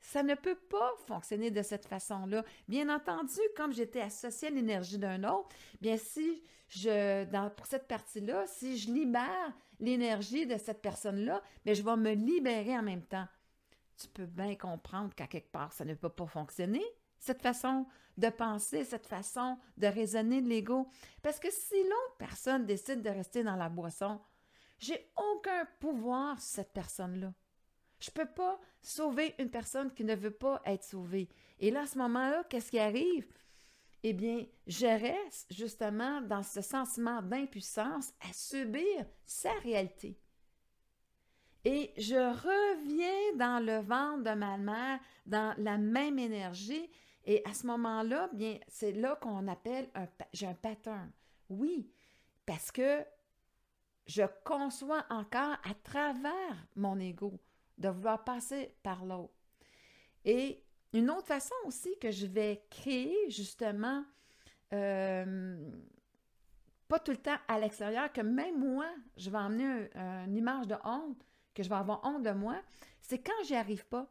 Ça 0.03 0.24
ne 0.24 0.34
peut 0.34 0.56
pas 0.56 0.94
fonctionner 1.06 1.51
de 1.51 1.62
cette 1.62 1.86
façon-là. 1.86 2.44
Bien 2.68 2.89
entendu, 2.89 3.39
comme 3.56 3.72
j'étais 3.72 4.01
associée 4.01 4.48
à 4.48 4.51
l'énergie 4.51 4.98
d'un 4.98 5.24
autre, 5.25 5.50
bien 5.80 5.96
si 5.98 6.41
je, 6.70 7.25
dans, 7.25 7.51
pour 7.51 7.68
cette 7.68 7.88
partie-là, 7.88 8.48
si 8.48 8.77
je 8.80 8.91
libère 8.91 9.53
l'énergie 9.80 10.48
de 10.48 10.58
cette 10.58 10.82
personne-là, 10.82 11.44
bien 11.63 11.75
je 11.75 11.84
vais 11.84 11.98
me 11.98 12.13
libérer 12.13 12.75
en 12.77 12.82
même 12.82 13.06
temps. 13.06 13.27
Tu 13.98 14.08
peux 14.08 14.25
bien 14.25 14.56
comprendre 14.56 15.13
qu'à 15.13 15.27
quelque 15.27 15.51
part, 15.51 15.72
ça 15.72 15.86
ne 15.86 15.94
peut 15.94 16.10
pas 16.10 16.25
fonctionner, 16.25 16.84
cette 17.22 17.42
façon 17.42 17.86
de 18.18 18.28
penser, 18.30 18.84
cette 18.84 19.08
façon 19.08 19.58
de 19.78 19.88
raisonner 19.88 20.42
de 20.42 20.50
l'ego. 20.50 20.90
Parce 21.22 21.40
que 21.40 21.50
si 21.50 21.82
l'autre 21.84 22.18
personne 22.18 22.66
décide 22.66 23.01
de 23.01 23.10
rester 23.10 23.44
dans 23.44 23.56
la 23.56 23.70
boisson, 23.70 24.20
j'ai 24.80 25.12
aucun 25.16 25.66
pouvoir 25.80 26.42
sur 26.42 26.56
cette 26.56 26.74
personne-là. 26.74 27.34
Je 28.00 28.10
ne 28.10 28.13
peux 28.13 28.34
pas 28.34 28.60
sauver 28.82 29.36
une 29.38 29.51
personne 29.51 29.94
qui 29.94 30.04
ne 30.04 30.16
veut 30.16 30.32
pas 30.32 30.62
être 30.66 30.84
sauvée. 30.84 31.30
Et 31.60 31.70
là, 31.70 31.82
à 31.82 31.88
ce 31.88 32.00
moment-là, 32.00 32.44
qu'est-ce 32.50 32.72
qui 32.72 32.80
arrive? 32.80 33.28
Eh 34.04 34.13
bien, 34.13 34.44
je 34.66 34.88
reste 34.88 35.54
justement 35.54 36.22
dans 36.22 36.42
ce 36.42 36.62
sentiment 36.62 37.22
d'impuissance 37.22 38.12
à 38.28 38.34
subir 38.34 39.06
sa 39.24 39.54
réalité. 39.60 40.18
Et 41.63 41.94
je 41.96 42.16
reviens 42.16 43.38
dans 43.38 43.63
le 43.63 43.78
ventre 43.82 44.24
de 44.24 44.36
ma 44.36 44.58
mère, 44.58 45.00
dans 45.28 45.54
la 45.60 45.78
même 45.78 46.18
énergie. 46.18 46.90
Et 47.25 47.42
à 47.46 47.54
ce 47.54 47.68
moment-là, 47.68 48.30
bien, 48.34 48.58
c'est 48.68 48.94
là 48.94 49.16
qu'on 49.16 49.48
appelle 49.48 49.90
un, 49.96 50.08
j'ai 50.34 50.48
un 50.48 50.54
pattern. 50.54 51.12
Oui, 51.50 51.90
parce 52.46 52.72
que 52.72 53.06
je 54.08 54.24
conçois 54.44 55.06
encore 55.10 55.58
à 55.63 55.74
travers 55.84 56.68
mon 56.75 57.00
ego 57.00 57.40
de 57.78 57.90
vouloir 57.90 58.24
passer 58.24 58.75
par 58.84 59.06
l'autre. 59.06 59.34
Et 60.25 60.63
une 60.94 61.10
autre 61.10 61.28
façon 61.28 61.56
aussi 61.66 61.98
que 62.00 62.12
je 62.12 62.25
vais 62.25 62.63
créer 62.70 63.30
justement, 63.30 64.04
euh, 64.74 65.72
pas 66.88 67.00
tout 67.00 67.12
le 67.12 67.18
temps 67.18 67.38
à 67.48 67.60
l'extérieur, 67.60 68.12
que 68.12 68.22
même 68.22 68.60
moi, 68.60 68.88
je 69.16 69.30
vais 69.30 69.38
emmener 69.38 69.90
une 69.96 70.36
image 70.36 70.68
de 70.68 70.75
honte, 70.84 71.25
que 71.54 71.63
je 71.63 71.70
vais 71.70 71.75
avoir 71.75 72.04
honte 72.04 72.24
de 72.24 72.32
moi, 72.32 72.62
c'est 73.01 73.20
quand 73.20 73.44
j'y 73.46 73.56
arrive 73.56 73.86
pas. 73.86 74.08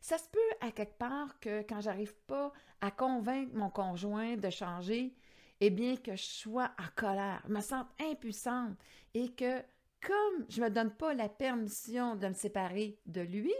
Ça 0.00 0.18
se 0.18 0.28
peut 0.28 0.38
à 0.60 0.72
quelque 0.72 0.98
part 0.98 1.38
que 1.40 1.62
quand 1.62 1.80
j'arrive 1.80 2.14
pas 2.26 2.52
à 2.80 2.90
convaincre 2.90 3.54
mon 3.54 3.70
conjoint 3.70 4.36
de 4.36 4.50
changer, 4.50 5.14
eh 5.60 5.70
bien 5.70 5.96
que 5.96 6.16
je 6.16 6.24
sois 6.24 6.72
en 6.78 6.88
colère, 6.96 7.44
me 7.48 7.60
sente 7.60 7.86
impuissante 8.00 8.76
et 9.14 9.32
que 9.32 9.62
comme 10.00 10.46
je 10.48 10.60
ne 10.60 10.66
me 10.66 10.70
donne 10.70 10.90
pas 10.90 11.14
la 11.14 11.28
permission 11.28 12.16
de 12.16 12.26
me 12.26 12.34
séparer 12.34 12.98
de 13.06 13.20
lui, 13.20 13.54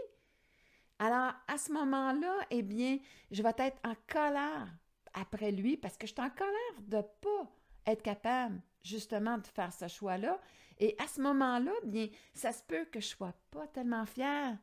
alors 0.99 1.33
à 1.47 1.57
ce 1.57 1.71
moment-là, 1.71 2.33
eh 2.51 2.61
bien, 2.61 2.99
je 3.31 3.41
vais 3.41 3.53
être 3.57 3.79
en 3.85 3.95
colère 4.07 4.67
après 5.13 5.51
lui 5.51 5.77
parce 5.77 5.97
que 5.97 6.07
je 6.07 6.13
suis 6.13 6.21
en 6.21 6.29
colère 6.29 6.81
de 6.81 6.97
ne 6.97 7.01
pas 7.01 7.51
être 7.85 8.01
capable 8.01 8.61
justement 8.83 9.37
de 9.37 9.47
faire 9.47 9.71
ce 9.73 9.87
choix-là. 9.87 10.39
Et 10.79 10.95
à 10.99 11.07
ce 11.07 11.21
moment-là, 11.21 11.71
bien, 11.85 12.09
ça 12.33 12.51
se 12.51 12.63
peut 12.63 12.85
que 12.85 12.99
je 12.99 13.07
ne 13.07 13.15
sois 13.15 13.33
pas 13.51 13.67
tellement 13.67 14.05
fière 14.05 14.57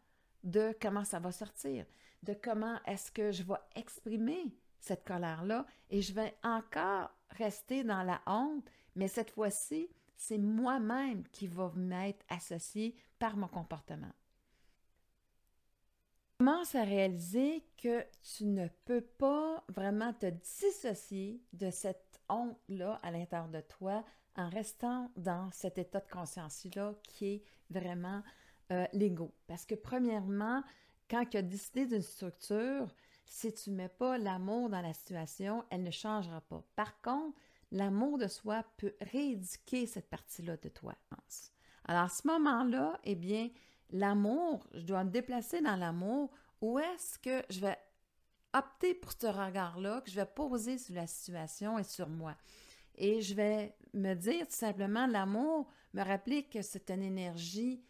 de 0.44 0.74
comment 0.80 1.04
ça 1.04 1.18
va 1.18 1.32
sortir, 1.32 1.86
de 2.22 2.34
comment 2.34 2.78
est-ce 2.86 3.10
que 3.10 3.32
je 3.32 3.42
vais 3.42 3.60
exprimer 3.76 4.54
cette 4.78 5.04
colère-là 5.04 5.66
et 5.90 6.02
je 6.02 6.12
vais 6.12 6.34
encore 6.42 7.10
rester 7.30 7.84
dans 7.84 8.02
la 8.02 8.20
honte, 8.26 8.68
mais 8.94 9.08
cette 9.08 9.30
fois-ci, 9.30 9.88
c'est 10.16 10.38
moi-même 10.38 11.26
qui 11.28 11.46
va 11.46 11.72
m'être 11.74 12.24
associé 12.28 12.94
par 13.18 13.36
mon 13.36 13.48
comportement. 13.48 14.12
Commence 16.38 16.74
à 16.74 16.84
réaliser 16.84 17.66
que 17.76 18.06
tu 18.22 18.46
ne 18.46 18.68
peux 18.86 19.02
pas 19.02 19.62
vraiment 19.68 20.14
te 20.14 20.26
dissocier 20.26 21.42
de 21.52 21.70
cette 21.70 22.18
honte-là 22.30 22.98
à 23.02 23.10
l'intérieur 23.10 23.48
de 23.48 23.60
toi 23.60 24.04
en 24.36 24.48
restant 24.48 25.10
dans 25.16 25.50
cet 25.52 25.76
état 25.76 26.00
de 26.00 26.10
conscience-là 26.10 26.94
qui 27.02 27.26
est 27.26 27.42
vraiment 27.68 28.22
euh, 28.72 28.86
l'ego. 28.92 29.32
Parce 29.46 29.66
que 29.66 29.74
premièrement, 29.74 30.62
quand 31.10 31.24
tu 31.26 31.36
as 31.36 31.42
décidé 31.42 31.86
d'une 31.86 32.02
structure, 32.02 32.94
si 33.24 33.52
tu 33.52 33.70
ne 33.70 33.76
mets 33.76 33.88
pas 33.88 34.18
l'amour 34.18 34.68
dans 34.70 34.80
la 34.80 34.92
situation, 34.92 35.64
elle 35.70 35.82
ne 35.82 35.90
changera 35.90 36.40
pas. 36.40 36.64
Par 36.76 37.00
contre, 37.00 37.38
l'amour 37.72 38.18
de 38.18 38.26
soi 38.26 38.64
peut 38.76 38.94
rééduquer 39.00 39.86
cette 39.86 40.08
partie-là 40.08 40.56
de 40.56 40.68
toi. 40.68 40.94
Alors, 41.84 42.02
à 42.02 42.08
ce 42.08 42.26
moment-là, 42.26 42.98
eh 43.04 43.14
bien, 43.14 43.50
l'amour, 43.90 44.66
je 44.74 44.82
dois 44.82 45.04
me 45.04 45.10
déplacer 45.10 45.60
dans 45.60 45.76
l'amour. 45.76 46.30
Où 46.60 46.78
est-ce 46.78 47.18
que 47.18 47.42
je 47.50 47.60
vais 47.60 47.78
opter 48.52 48.94
pour 48.94 49.12
ce 49.12 49.26
regard-là 49.26 50.00
que 50.00 50.10
je 50.10 50.16
vais 50.16 50.26
poser 50.26 50.78
sur 50.78 50.94
la 50.94 51.06
situation 51.06 51.78
et 51.78 51.84
sur 51.84 52.08
moi? 52.08 52.36
Et 52.96 53.20
je 53.20 53.34
vais 53.34 53.74
me 53.94 54.14
dire 54.14 54.46
tout 54.46 54.54
simplement, 54.54 55.06
l'amour, 55.06 55.68
me 55.94 56.02
rappeler 56.02 56.44
que 56.44 56.62
c'est 56.62 56.90
une 56.90 57.02
énergie 57.02 57.82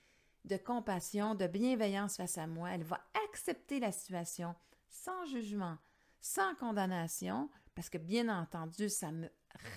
de 0.44 0.56
compassion, 0.56 1.34
de 1.34 1.46
bienveillance 1.46 2.16
face 2.16 2.38
à 2.38 2.46
moi. 2.46 2.70
Elle 2.70 2.82
va 2.82 3.00
accepter 3.26 3.80
la 3.80 3.92
situation 3.92 4.54
sans 4.88 5.24
jugement, 5.26 5.78
sans 6.20 6.54
condamnation, 6.56 7.50
parce 7.74 7.88
que 7.88 7.98
bien 7.98 8.28
entendu, 8.28 8.88
ça 8.88 9.12
me 9.12 9.28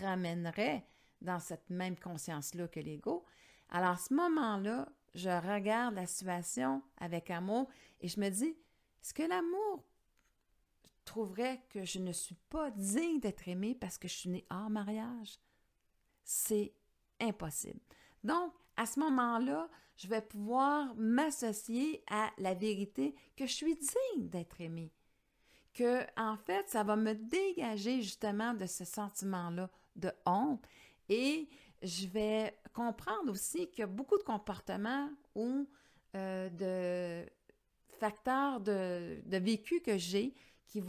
ramènerait 0.01 0.85
dans 1.21 1.39
cette 1.39 1.69
même 1.69 1.97
conscience-là 1.97 2.67
que 2.67 2.79
l'ego. 2.79 3.25
Alors 3.69 3.91
à 3.91 3.97
ce 3.97 4.13
moment-là, 4.13 4.89
je 5.15 5.29
regarde 5.29 5.95
la 5.95 6.07
situation 6.07 6.81
avec 6.97 7.29
amour 7.29 7.69
et 8.01 8.07
je 8.07 8.19
me 8.19 8.29
dis, 8.29 8.55
est-ce 9.01 9.13
que 9.13 9.23
l'amour 9.23 9.83
trouverait 11.05 11.61
que 11.69 11.83
je 11.83 11.99
ne 11.99 12.11
suis 12.11 12.37
pas 12.49 12.71
digne 12.71 13.19
d'être 13.19 13.47
aimée 13.47 13.75
parce 13.75 13.97
que 13.97 14.07
je 14.07 14.13
suis 14.13 14.29
née 14.29 14.45
hors 14.49 14.69
mariage? 14.69 15.39
C'est 16.23 16.73
impossible. 17.19 17.79
Donc, 18.23 18.53
à 18.77 18.85
ce 18.85 18.99
moment-là, 18.99 19.69
je 19.97 20.07
vais 20.07 20.21
pouvoir 20.21 20.95
m'associer 20.95 22.03
à 22.09 22.31
la 22.37 22.53
vérité 22.53 23.15
que 23.35 23.45
je 23.45 23.53
suis 23.53 23.75
digne 23.75 24.29
d'être 24.29 24.59
aimée 24.61 24.91
que, 25.73 26.05
en 26.19 26.37
fait, 26.37 26.69
ça 26.69 26.83
va 26.83 26.95
me 26.95 27.13
dégager 27.13 28.01
justement 28.01 28.53
de 28.53 28.65
ce 28.65 28.85
sentiment-là 28.85 29.69
de 29.95 30.11
honte 30.25 30.63
et 31.09 31.49
je 31.81 32.07
vais 32.07 32.57
comprendre 32.73 33.31
aussi 33.31 33.69
qu'il 33.69 33.79
y 33.79 33.83
a 33.83 33.87
beaucoup 33.87 34.17
de 34.17 34.23
comportements 34.23 35.09
ou 35.35 35.67
euh, 36.15 36.49
de 36.49 37.29
facteurs 37.99 38.61
de, 38.61 39.21
vécu 39.25 39.81
que 39.81 39.97
j'ai 39.97 40.33
qui, 40.67 40.81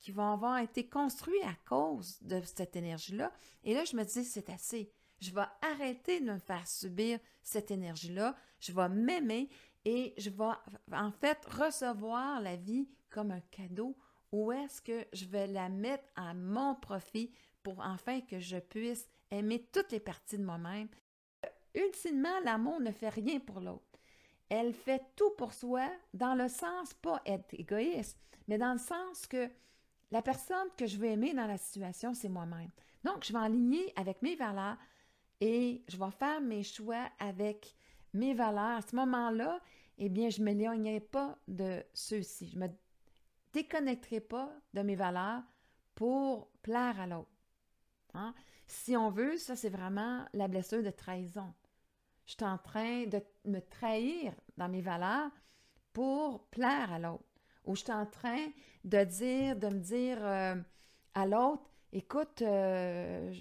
qui 0.00 0.12
vont 0.12 0.32
avoir 0.32 0.58
été 0.58 0.88
construits 0.88 1.42
à 1.44 1.54
cause 1.68 2.18
de 2.22 2.40
cette 2.42 2.76
énergie-là. 2.76 3.32
Et 3.64 3.74
là, 3.74 3.84
je 3.84 3.96
me 3.96 4.04
dis, 4.04 4.24
c'est 4.24 4.50
assez. 4.50 4.92
Je 5.20 5.32
vais 5.32 5.46
arrêter 5.62 6.20
de 6.20 6.32
me 6.32 6.38
faire 6.38 6.66
subir 6.66 7.18
cette 7.42 7.70
énergie-là. 7.70 8.36
Je 8.60 8.72
vais 8.72 8.88
m'aimer 8.88 9.48
et 9.84 10.14
je 10.18 10.30
vais 10.30 10.44
en 10.92 11.10
fait 11.12 11.44
recevoir 11.46 12.40
la 12.40 12.56
vie 12.56 12.88
comme 13.10 13.30
un 13.30 13.40
cadeau 13.50 13.96
ou 14.32 14.52
est-ce 14.52 14.82
que 14.82 15.06
je 15.12 15.24
vais 15.24 15.46
la 15.46 15.68
mettre 15.68 16.04
à 16.16 16.34
mon 16.34 16.74
profit 16.74 17.32
pour 17.62 17.80
enfin 17.80 18.20
que 18.20 18.38
je 18.40 18.58
puisse 18.58 19.08
aimer 19.30 19.66
toutes 19.72 19.92
les 19.92 20.00
parties 20.00 20.38
de 20.38 20.44
moi-même? 20.44 20.88
Ultimement, 21.74 22.40
l'amour 22.44 22.80
ne 22.80 22.90
fait 22.90 23.08
rien 23.08 23.38
pour 23.38 23.60
l'autre. 23.60 24.00
Elle 24.48 24.72
fait 24.72 25.02
tout 25.16 25.30
pour 25.36 25.52
soi 25.52 25.90
dans 26.14 26.34
le 26.34 26.48
sens, 26.48 26.94
pas 26.94 27.20
être 27.26 27.54
égoïste, 27.54 28.18
mais 28.48 28.58
dans 28.58 28.72
le 28.72 28.78
sens 28.78 29.26
que 29.26 29.50
la 30.10 30.22
personne 30.22 30.68
que 30.76 30.86
je 30.86 30.98
veux 30.98 31.08
aimer 31.08 31.34
dans 31.34 31.46
la 31.46 31.58
situation, 31.58 32.14
c'est 32.14 32.28
moi-même. 32.28 32.70
Donc, 33.04 33.24
je 33.24 33.32
vais 33.32 33.40
aligner 33.40 33.92
avec 33.96 34.22
mes 34.22 34.36
valeurs 34.36 34.78
et 35.40 35.82
je 35.88 35.96
vais 35.96 36.10
faire 36.10 36.40
mes 36.40 36.62
choix 36.62 37.08
avec 37.18 37.74
mes 38.12 38.34
valeurs. 38.34 38.78
À 38.78 38.82
ce 38.82 38.96
moment-là, 38.96 39.60
eh 39.98 40.08
bien, 40.08 40.30
je 40.30 40.40
ne 40.40 40.44
m'éloignerai 40.46 41.00
pas 41.00 41.38
de 41.48 41.82
ceux-ci. 41.92 42.48
Je 42.48 42.58
me 42.58 42.68
déconnecterai 43.52 44.20
pas 44.20 44.52
de 44.74 44.82
mes 44.82 44.96
valeurs 44.96 45.42
pour 45.94 46.48
plaire 46.62 47.00
à 47.00 47.06
l'autre. 47.06 47.30
Hein? 48.14 48.34
Si 48.66 48.96
on 48.96 49.10
veut, 49.10 49.36
ça, 49.36 49.56
c'est 49.56 49.70
vraiment 49.70 50.24
la 50.32 50.48
blessure 50.48 50.82
de 50.82 50.90
trahison. 50.90 51.52
Je 52.26 52.32
suis 52.32 52.44
en 52.44 52.58
train 52.58 53.06
de 53.06 53.22
me 53.44 53.60
trahir 53.60 54.34
dans 54.56 54.68
mes 54.68 54.82
valeurs 54.82 55.30
pour 55.92 56.46
plaire 56.48 56.92
à 56.92 56.98
l'autre. 56.98 57.24
Ou 57.64 57.76
je 57.76 57.82
suis 57.82 57.92
en 57.92 58.06
train 58.06 58.46
de 58.84 59.04
dire, 59.04 59.56
de 59.56 59.68
me 59.68 59.80
dire 59.80 60.18
euh, 60.20 60.56
à 61.14 61.26
l'autre, 61.26 61.70
écoute, 61.92 62.42
euh, 62.42 63.32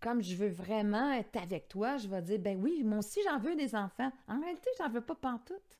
comme 0.00 0.22
je 0.22 0.34
veux 0.34 0.48
vraiment 0.48 1.12
être 1.12 1.36
avec 1.36 1.68
toi, 1.68 1.96
je 1.96 2.08
vais 2.08 2.22
dire, 2.22 2.38
ben 2.38 2.60
oui, 2.60 2.82
moi 2.84 2.98
aussi 2.98 3.20
j'en 3.24 3.38
veux 3.38 3.54
des 3.54 3.74
enfants. 3.74 4.10
En 4.28 4.40
réalité, 4.40 4.70
j'en 4.78 4.88
veux 4.88 5.00
pas 5.00 5.14
pantoute. 5.14 5.78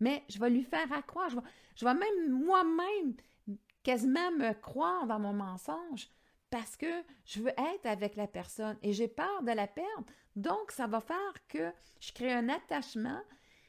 Mais 0.00 0.24
je 0.28 0.38
vais 0.38 0.50
lui 0.50 0.62
faire 0.62 0.92
accroire. 0.92 1.30
Je 1.30 1.36
vais, 1.36 1.42
je 1.76 1.84
vais 1.84 1.94
même 1.94 2.30
moi-même 2.30 3.14
quasiment 3.82 4.30
me 4.32 4.52
croire 4.52 5.06
dans 5.06 5.18
mon 5.18 5.32
mensonge 5.32 6.08
parce 6.50 6.76
que 6.76 7.02
je 7.24 7.40
veux 7.40 7.50
être 7.50 7.86
avec 7.86 8.16
la 8.16 8.26
personne 8.26 8.76
et 8.82 8.92
j'ai 8.92 9.08
peur 9.08 9.42
de 9.42 9.52
la 9.52 9.66
perdre. 9.66 10.06
Donc, 10.34 10.70
ça 10.70 10.86
va 10.86 11.00
faire 11.00 11.46
que 11.48 11.72
je 12.00 12.12
crée 12.12 12.32
un 12.32 12.48
attachement 12.48 13.20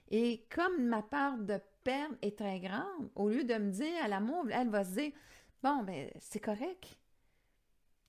et 0.10 0.46
comme 0.54 0.86
ma 0.86 1.02
peur 1.02 1.38
de 1.38 1.60
perdre 1.84 2.16
est 2.22 2.38
très 2.38 2.60
grande, 2.60 3.10
au 3.16 3.30
lieu 3.30 3.44
de 3.44 3.56
me 3.56 3.72
dire 3.72 4.04
à 4.04 4.08
l'amour, 4.08 4.46
elle 4.52 4.70
va 4.70 4.84
se 4.84 5.00
dire 5.00 5.12
Bon, 5.64 5.84
ben, 5.84 6.10
c'est 6.20 6.40
correct. 6.40 6.98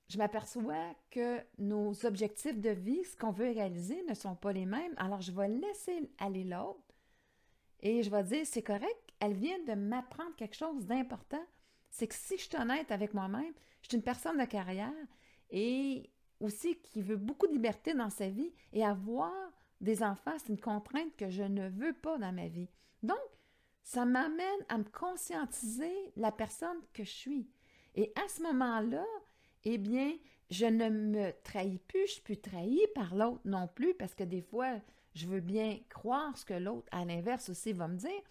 Je 0.09 0.17
m'aperçois 0.17 0.95
que 1.11 1.41
nos 1.59 2.07
objectifs 2.07 2.59
de 2.59 2.71
vie, 2.71 3.05
ce 3.05 3.17
qu'on 3.17 3.31
veut 3.31 3.51
réaliser, 3.51 4.03
ne 4.09 4.15
sont 4.15 4.35
pas 4.35 4.53
les 4.53 4.65
mêmes. 4.65 4.95
Alors, 4.97 5.21
je 5.21 5.33
vais 5.33 5.49
laisser 5.49 6.11
aller 6.19 6.45
l'autre 6.45 6.95
et 7.81 8.03
je 8.03 8.11
vais 8.11 8.23
dire 8.23 8.47
C'est 8.47 8.63
correct, 8.63 9.13
elle 9.21 9.35
vient 9.35 9.63
de 9.65 9.75
m'apprendre 9.75 10.35
quelque 10.37 10.57
chose 10.57 10.87
d'important. 10.87 11.45
C'est 11.91 12.07
que 12.07 12.15
si 12.15 12.39
je 12.39 12.45
suis 12.45 12.57
honnête 12.57 12.91
avec 12.91 13.13
moi-même, 13.13 13.53
je 13.83 13.89
suis 13.89 13.97
une 13.97 14.03
personne 14.03 14.39
de 14.39 14.45
carrière 14.45 14.93
et 15.51 16.11
aussi 16.41 16.77
qui 16.81 17.03
veut 17.03 17.17
beaucoup 17.17 17.47
de 17.47 17.53
liberté 17.53 17.93
dans 17.95 18.11
sa 18.11 18.29
vie 18.29 18.53
et 18.73 18.85
avoir 18.85 19.33
des 19.81 20.03
enfants, 20.03 20.37
c'est 20.39 20.53
une 20.53 20.61
contrainte 20.61 21.17
que 21.17 21.29
je 21.29 21.43
ne 21.43 21.69
veux 21.69 21.93
pas 21.93 22.19
dans 22.19 22.33
ma 22.33 22.49
vie. 22.49 22.69
Donc, 23.03 23.19
ça 23.83 24.05
m'amène 24.05 24.65
à 24.69 24.79
me 24.79 24.85
conscientiser 24.85 25.95
la 26.17 26.33
personne 26.33 26.79
que 26.93 27.05
je 27.05 27.11
suis. 27.11 27.51
Et 27.95 28.13
à 28.17 28.29
ce 28.29 28.43
moment-là, 28.43 29.05
eh 29.65 29.79
bien, 29.79 30.13
je 30.51 30.67
ne 30.67 30.89
me 30.89 31.33
trahis 31.43 31.79
plus, 31.79 32.07
je 32.07 32.13
suis 32.13 32.23
plus 32.23 32.41
trahi 32.41 32.81
par 32.95 33.15
l'autre 33.15 33.41
non 33.45 33.69
plus, 33.69 33.95
parce 33.95 34.15
que 34.15 34.25
des 34.25 34.43
fois, 34.43 34.81
je 35.15 35.27
veux 35.27 35.41
bien 35.41 35.79
croire 35.89 36.37
ce 36.37 36.45
que 36.45 36.55
l'autre, 36.55 36.89
à 36.91 37.05
l'inverse 37.05 37.49
aussi, 37.49 37.73
va 37.73 37.89
me 37.89 37.97
dire. 37.97 38.23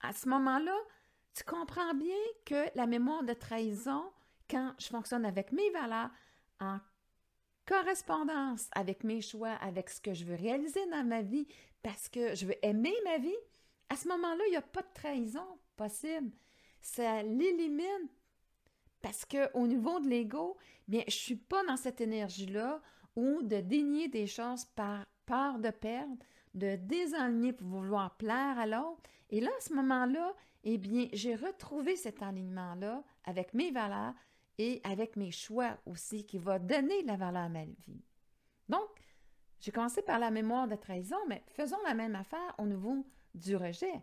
À 0.00 0.12
ce 0.12 0.28
moment-là, 0.28 0.76
tu 1.34 1.44
comprends 1.44 1.94
bien 1.94 2.16
que 2.44 2.76
la 2.76 2.86
mémoire 2.86 3.22
de 3.24 3.32
trahison, 3.32 4.04
quand 4.50 4.74
je 4.78 4.88
fonctionne 4.88 5.24
avec 5.24 5.52
mes 5.52 5.70
valeurs, 5.70 6.10
en 6.60 6.78
correspondance 7.66 8.68
avec 8.72 9.04
mes 9.04 9.20
choix, 9.20 9.52
avec 9.52 9.88
ce 9.88 10.00
que 10.00 10.14
je 10.14 10.24
veux 10.24 10.34
réaliser 10.34 10.84
dans 10.90 11.04
ma 11.04 11.22
vie, 11.22 11.46
parce 11.82 12.08
que 12.08 12.34
je 12.34 12.46
veux 12.46 12.66
aimer 12.66 12.94
ma 13.04 13.18
vie, 13.18 13.36
à 13.88 13.96
ce 13.96 14.08
moment-là, 14.08 14.42
il 14.46 14.50
n'y 14.50 14.56
a 14.56 14.62
pas 14.62 14.82
de 14.82 14.92
trahison 14.94 15.46
possible. 15.76 16.32
Ça 16.80 17.22
l'élimine 17.22 18.08
parce 19.02 19.24
qu'au 19.24 19.66
niveau 19.66 20.00
de 20.00 20.08
l'ego, 20.08 20.56
bien, 20.88 21.02
je 21.06 21.16
suis 21.16 21.36
pas 21.36 21.64
dans 21.64 21.76
cette 21.76 22.00
énergie-là 22.00 22.80
ou 23.16 23.42
de 23.42 23.60
dénier 23.60 24.08
des 24.08 24.26
choses 24.26 24.64
par 24.64 25.06
peur 25.26 25.58
de 25.58 25.70
perdre, 25.70 26.16
de 26.54 26.76
désaligner 26.76 27.52
pour 27.52 27.68
vouloir 27.68 28.16
plaire 28.16 28.58
à 28.58 28.66
l'autre. 28.66 29.02
Et 29.30 29.40
là, 29.40 29.50
à 29.56 29.60
ce 29.60 29.74
moment-là, 29.74 30.34
eh 30.64 30.78
bien, 30.78 31.08
j'ai 31.12 31.34
retrouvé 31.34 31.96
cet 31.96 32.22
alignement-là 32.22 33.02
avec 33.24 33.52
mes 33.54 33.70
valeurs, 33.70 34.14
et 34.58 34.80
avec 34.84 35.16
mes 35.16 35.30
choix 35.30 35.76
aussi, 35.86 36.24
qui 36.24 36.38
va 36.38 36.58
donner 36.58 37.02
la 37.02 37.16
valeur 37.16 37.44
à 37.44 37.48
ma 37.48 37.64
vie. 37.64 38.04
Donc, 38.68 38.88
j'ai 39.60 39.72
commencé 39.72 40.02
par 40.02 40.18
la 40.18 40.30
mémoire 40.30 40.68
de 40.68 40.76
trahison, 40.76 41.16
mais 41.28 41.42
faisons 41.48 41.82
la 41.84 41.94
même 41.94 42.14
affaire 42.14 42.54
au 42.58 42.66
niveau 42.66 43.04
du 43.34 43.56
rejet. 43.56 44.02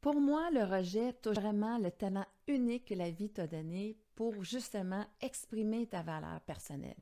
Pour 0.00 0.20
moi, 0.20 0.50
le 0.52 0.62
rejet 0.62 1.12
touche 1.14 1.34
vraiment 1.34 1.76
le 1.76 1.90
talent 1.90 2.26
unique 2.46 2.86
que 2.86 2.94
la 2.94 3.10
vie 3.10 3.30
t'a 3.30 3.48
donné 3.48 3.96
pour 4.14 4.44
justement 4.44 5.04
exprimer 5.20 5.88
ta 5.88 6.02
valeur 6.02 6.40
personnelle. 6.42 6.96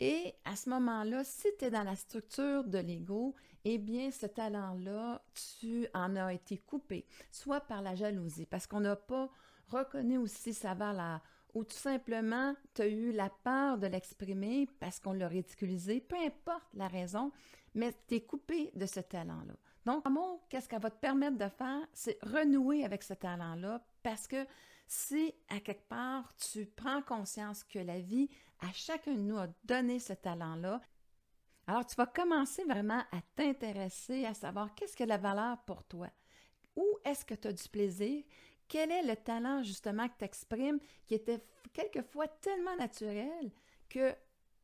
Et 0.00 0.34
à 0.44 0.56
ce 0.56 0.70
moment-là, 0.70 1.22
si 1.22 1.48
tu 1.58 1.66
es 1.66 1.70
dans 1.70 1.82
la 1.82 1.96
structure 1.96 2.64
de 2.64 2.78
l'ego, 2.78 3.34
eh 3.64 3.76
bien, 3.76 4.10
ce 4.10 4.26
talent-là, 4.26 5.22
tu 5.58 5.86
en 5.92 6.16
as 6.16 6.32
été 6.32 6.58
coupé, 6.58 7.06
soit 7.30 7.60
par 7.60 7.82
la 7.82 7.94
jalousie, 7.94 8.46
parce 8.46 8.66
qu'on 8.66 8.80
n'a 8.80 8.96
pas 8.96 9.30
reconnu 9.68 10.16
aussi 10.16 10.54
sa 10.54 10.74
valeur, 10.74 11.20
ou 11.52 11.62
tout 11.62 11.76
simplement 11.76 12.54
tu 12.74 12.82
as 12.82 12.88
eu 12.88 13.12
la 13.12 13.30
peur 13.30 13.78
de 13.78 13.86
l'exprimer 13.86 14.68
parce 14.80 14.98
qu'on 14.98 15.12
l'a 15.12 15.28
ridiculisé, 15.28 16.00
peu 16.00 16.16
importe 16.16 16.66
la 16.74 16.88
raison, 16.88 17.30
mais 17.74 17.94
tu 18.08 18.16
es 18.16 18.20
coupé 18.22 18.72
de 18.74 18.86
ce 18.86 19.00
talent-là. 19.00 19.54
Donc, 19.84 20.06
amour, 20.06 20.46
qu'est-ce 20.48 20.68
qu'elle 20.68 20.80
va 20.80 20.90
te 20.90 21.00
permettre 21.00 21.36
de 21.36 21.48
faire? 21.48 21.86
C'est 21.92 22.18
renouer 22.22 22.84
avec 22.84 23.02
ce 23.02 23.14
talent-là 23.14 23.84
parce 24.02 24.26
que 24.26 24.46
si 24.86 25.34
à 25.48 25.60
quelque 25.60 25.88
part 25.88 26.34
tu 26.36 26.66
prends 26.66 27.02
conscience 27.02 27.64
que 27.64 27.78
la 27.78 28.00
vie 28.00 28.28
à 28.60 28.72
chacun 28.72 29.14
de 29.14 29.20
nous 29.20 29.38
a 29.38 29.48
donné 29.64 29.98
ce 29.98 30.12
talent-là, 30.12 30.80
alors 31.66 31.86
tu 31.86 31.94
vas 31.96 32.06
commencer 32.06 32.64
vraiment 32.64 33.02
à 33.10 33.20
t'intéresser, 33.34 34.26
à 34.26 34.34
savoir 34.34 34.74
qu'est-ce 34.74 34.96
que 34.96 35.04
la 35.04 35.16
valeur 35.16 35.58
pour 35.64 35.84
toi? 35.84 36.08
Où 36.76 36.86
est-ce 37.04 37.24
que 37.24 37.34
tu 37.34 37.48
as 37.48 37.52
du 37.52 37.68
plaisir? 37.68 38.24
Quel 38.68 38.90
est 38.90 39.02
le 39.02 39.16
talent 39.16 39.62
justement 39.62 40.08
que 40.08 40.18
tu 40.18 40.24
exprimes 40.24 40.78
qui 41.06 41.14
était 41.14 41.44
quelquefois 41.72 42.28
tellement 42.28 42.76
naturel 42.76 43.50
que 43.88 44.14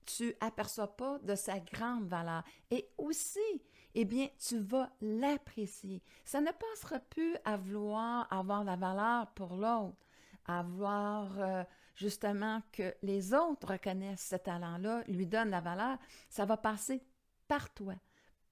tu 0.04 0.35
aperçois 0.40 0.96
pas 0.96 1.18
de 1.20 1.35
sa 1.35 1.59
grande 1.61 2.09
valeur? 2.09 2.42
Et 2.70 2.90
aussi, 2.98 3.62
eh 3.94 4.05
bien, 4.05 4.29
tu 4.38 4.59
vas 4.59 4.90
l'apprécier. 5.00 6.03
Ça 6.24 6.40
ne 6.40 6.50
passera 6.50 7.00
plus 7.00 7.37
à 7.44 7.57
vouloir 7.57 8.26
avoir 8.33 8.64
la 8.64 8.76
valeur 8.76 9.29
pour 9.35 9.57
l'autre, 9.57 10.07
à 10.46 10.62
vouloir 10.62 11.38
euh, 11.38 11.64
justement 11.94 12.62
que 12.72 12.94
les 13.03 13.35
autres 13.35 13.72
reconnaissent 13.72 14.29
ce 14.29 14.37
talent-là, 14.37 15.03
lui 15.09 15.26
donnent 15.26 15.50
la 15.50 15.61
valeur. 15.61 15.98
Ça 16.29 16.44
va 16.44 16.57
passer 16.57 17.03
par 17.48 17.72
toi, 17.74 17.94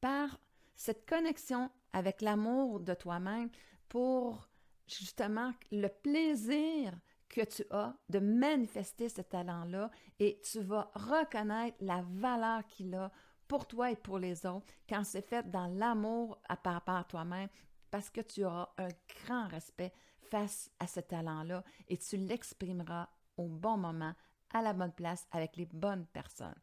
par 0.01 0.39
cette 0.75 1.09
connexion 1.09 1.71
avec 1.93 2.21
l'amour 2.21 2.81
de 2.81 2.95
toi-même 2.95 3.51
pour 3.89 4.49
justement 4.87 5.53
le 5.71 5.89
plaisir 5.89 6.93
que 7.29 7.45
tu 7.45 7.65
as 7.71 7.95
de 8.09 8.19
manifester 8.19 9.09
ce 9.09 9.21
talent-là 9.21 9.91
et 10.19 10.41
tu 10.41 10.61
vas 10.61 10.91
reconnaître 10.95 11.77
la 11.81 12.03
valeur 12.09 12.67
qu'il 12.67 12.95
a 12.95 13.13
pour 13.49 13.67
toi 13.67 13.91
et 13.91 13.97
pour 13.97 14.19
les 14.19 14.47
autres 14.47 14.67
quand 14.89 15.05
c'est 15.05 15.27
fait 15.27 15.51
dans 15.51 15.67
l'amour 15.67 16.39
à 16.49 16.57
par 16.57 16.75
rapport 16.75 16.97
à 16.97 17.05
toi-même 17.05 17.49
parce 17.91 18.11
que 18.11 18.21
tu 18.21 18.45
auras 18.45 18.69
un 18.79 18.89
grand 19.25 19.49
respect 19.49 19.93
face 20.31 20.71
à 20.79 20.87
ce 20.87 21.01
talent-là 21.01 21.65
et 21.89 21.97
tu 21.97 22.17
l'exprimeras 22.17 23.09
au 23.37 23.49
bon 23.49 23.77
moment, 23.77 24.13
à 24.53 24.63
la 24.63 24.73
bonne 24.73 24.93
place, 24.93 25.27
avec 25.31 25.57
les 25.57 25.67
bonnes 25.67 26.07
personnes. 26.07 26.61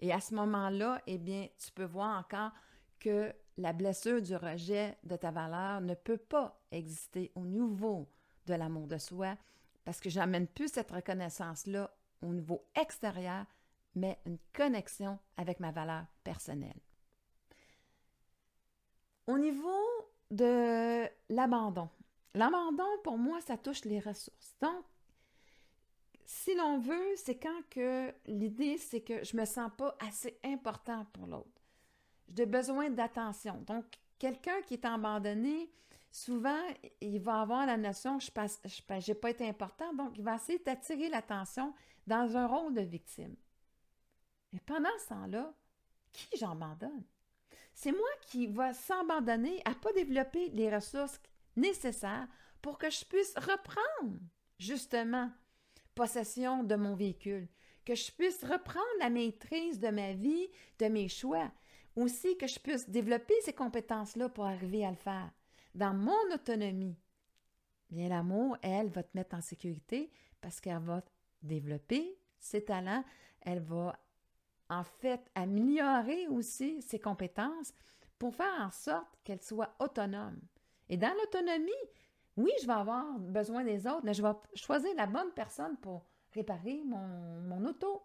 Et 0.00 0.12
à 0.12 0.20
ce 0.20 0.34
moment-là, 0.34 1.00
eh 1.06 1.18
bien, 1.18 1.48
tu 1.58 1.70
peux 1.72 1.84
voir 1.84 2.18
encore 2.18 2.52
que 3.00 3.32
la 3.56 3.72
blessure 3.72 4.20
du 4.20 4.36
rejet 4.36 4.98
de 5.04 5.16
ta 5.16 5.30
valeur 5.30 5.80
ne 5.80 5.94
peut 5.94 6.18
pas 6.18 6.60
exister 6.70 7.32
au 7.34 7.46
niveau 7.46 8.08
de 8.46 8.54
l'amour 8.54 8.86
de 8.86 8.98
soi 8.98 9.36
parce 9.84 10.00
que 10.00 10.10
j'amène 10.10 10.46
plus 10.46 10.68
cette 10.68 10.90
reconnaissance-là 10.90 11.90
au 12.22 12.32
niveau 12.34 12.66
extérieur, 12.74 13.46
mais 13.96 14.18
une 14.26 14.38
connexion 14.52 15.18
avec 15.36 15.58
ma 15.58 15.72
valeur 15.72 16.04
personnelle. 16.22 16.80
Au 19.26 19.38
niveau 19.38 19.82
de 20.30 21.08
l'abandon, 21.28 21.88
l'abandon, 22.34 22.86
pour 23.02 23.18
moi, 23.18 23.40
ça 23.40 23.56
touche 23.56 23.84
les 23.84 23.98
ressources. 23.98 24.54
Donc, 24.60 24.84
si 26.24 26.54
l'on 26.54 26.78
veut, 26.78 27.16
c'est 27.16 27.38
quand 27.38 27.62
que 27.70 28.12
l'idée, 28.26 28.78
c'est 28.78 29.00
que 29.00 29.24
je 29.24 29.36
me 29.36 29.44
sens 29.44 29.70
pas 29.76 29.96
assez 30.00 30.38
important 30.44 31.04
pour 31.12 31.26
l'autre 31.26 31.56
j'ai 32.34 32.46
besoin 32.46 32.90
d'attention. 32.90 33.62
Donc, 33.66 33.84
quelqu'un 34.18 34.60
qui 34.62 34.74
est 34.74 34.84
abandonné, 34.84 35.70
souvent, 36.10 36.60
il 37.00 37.20
va 37.20 37.40
avoir 37.42 37.66
la 37.66 37.76
notion 37.76 38.18
je 38.18 38.30
passe, 38.30 38.60
je 38.64 39.08
n'ai 39.08 39.14
pas 39.14 39.30
été 39.30 39.48
important, 39.48 39.92
donc 39.94 40.12
il 40.16 40.24
va 40.24 40.36
essayer 40.36 40.58
d'attirer 40.58 41.08
l'attention 41.08 41.72
dans 42.06 42.36
un 42.36 42.46
rôle 42.46 42.74
de 42.74 42.82
victime. 42.82 43.34
Et 44.52 44.60
pendant 44.60 44.88
ce 44.98 45.08
temps-là, 45.08 45.54
qui 46.12 46.28
j'abandonne? 46.36 47.04
C'est 47.74 47.92
moi 47.92 48.08
qui 48.22 48.46
va 48.46 48.72
s'abandonner 48.72 49.60
à 49.64 49.70
ne 49.70 49.74
pas 49.74 49.92
développer 49.92 50.48
les 50.50 50.74
ressources 50.74 51.20
nécessaires 51.56 52.26
pour 52.62 52.78
que 52.78 52.90
je 52.90 53.04
puisse 53.04 53.34
reprendre, 53.36 54.18
justement, 54.58 55.30
possession 55.94 56.64
de 56.64 56.74
mon 56.74 56.94
véhicule, 56.94 57.48
que 57.84 57.94
je 57.94 58.10
puisse 58.12 58.42
reprendre 58.44 58.86
la 58.98 59.10
maîtrise 59.10 59.78
de 59.78 59.88
ma 59.88 60.12
vie, 60.12 60.48
de 60.78 60.86
mes 60.86 61.08
choix 61.08 61.50
aussi 61.96 62.36
que 62.36 62.46
je 62.46 62.58
puisse 62.58 62.88
développer 62.88 63.34
ces 63.42 63.54
compétences-là 63.54 64.28
pour 64.28 64.44
arriver 64.44 64.84
à 64.84 64.90
le 64.90 64.96
faire. 64.96 65.30
Dans 65.74 65.94
mon 65.94 66.34
autonomie, 66.34 66.96
bien 67.90 68.08
l'amour, 68.08 68.56
elle, 68.62 68.88
va 68.88 69.02
te 69.02 69.16
mettre 69.16 69.34
en 69.34 69.40
sécurité 69.40 70.10
parce 70.40 70.60
qu'elle 70.60 70.78
va 70.78 71.02
développer 71.42 72.18
ses 72.38 72.64
talents, 72.64 73.04
elle 73.40 73.60
va 73.60 73.98
en 74.68 74.84
fait 74.84 75.20
améliorer 75.34 76.28
aussi 76.28 76.82
ses 76.82 76.98
compétences 76.98 77.72
pour 78.18 78.34
faire 78.34 78.60
en 78.60 78.70
sorte 78.70 79.18
qu'elle 79.24 79.42
soit 79.42 79.74
autonome. 79.78 80.40
Et 80.88 80.96
dans 80.96 81.12
l'autonomie, 81.14 81.72
oui, 82.36 82.50
je 82.60 82.66
vais 82.66 82.72
avoir 82.72 83.18
besoin 83.18 83.64
des 83.64 83.86
autres, 83.86 84.02
mais 84.04 84.14
je 84.14 84.22
vais 84.22 84.32
choisir 84.54 84.94
la 84.96 85.06
bonne 85.06 85.32
personne 85.34 85.76
pour 85.78 86.04
réparer 86.32 86.82
mon, 86.84 87.64
auto. 87.64 88.02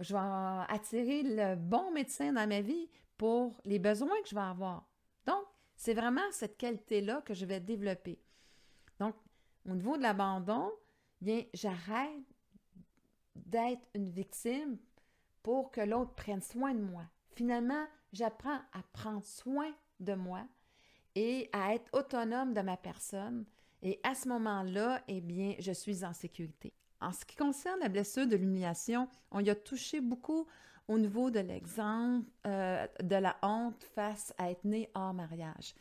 Je 0.00 0.14
vais 0.14 0.74
attirer 0.74 1.22
le 1.22 1.56
bon 1.56 1.92
médecin 1.92 2.32
dans 2.32 2.48
ma 2.48 2.60
vie 2.60 2.88
pour 3.16 3.60
les 3.64 3.78
besoins 3.78 4.20
que 4.22 4.28
je 4.28 4.34
vais 4.34 4.40
avoir. 4.40 4.88
Donc, 5.26 5.44
c'est 5.76 5.94
vraiment 5.94 6.30
cette 6.30 6.56
qualité-là 6.56 7.22
que 7.22 7.34
je 7.34 7.44
vais 7.44 7.60
développer. 7.60 8.18
Donc, 8.98 9.14
au 9.68 9.74
niveau 9.74 9.96
de 9.96 10.02
l'abandon, 10.02 10.70
bien, 11.20 11.44
j'arrête 11.52 12.22
d'être 13.34 13.86
une 13.94 14.08
victime 14.08 14.78
pour 15.44 15.70
que 15.70 15.82
l'autre 15.82 16.14
prenne 16.14 16.40
soin 16.40 16.74
de 16.74 16.80
moi. 16.80 17.04
Finalement, 17.36 17.86
j'apprends 18.12 18.58
à 18.72 18.82
prendre 18.92 19.22
soin 19.22 19.70
de 20.00 20.14
moi 20.14 20.42
et 21.14 21.48
à 21.52 21.74
être 21.74 21.88
autonome 21.92 22.54
de 22.54 22.62
ma 22.62 22.76
personne. 22.76 23.44
Et 23.82 24.00
à 24.02 24.14
ce 24.14 24.26
moment-là, 24.30 25.02
eh 25.06 25.20
bien, 25.20 25.54
je 25.58 25.70
suis 25.70 26.04
en 26.04 26.14
sécurité. 26.14 26.72
En 27.00 27.12
ce 27.12 27.26
qui 27.26 27.36
concerne 27.36 27.80
la 27.80 27.90
blessure 27.90 28.26
de 28.26 28.36
l'humiliation, 28.36 29.06
on 29.30 29.40
y 29.40 29.50
a 29.50 29.54
touché 29.54 30.00
beaucoup 30.00 30.46
au 30.88 30.98
niveau 30.98 31.30
de 31.30 31.40
l'exemple 31.40 32.26
euh, 32.46 32.86
de 33.02 33.16
la 33.16 33.36
honte 33.42 33.84
face 33.94 34.32
à 34.38 34.50
être 34.50 34.64
né 34.64 34.88
hors 34.94 35.12
mariage. 35.12 35.74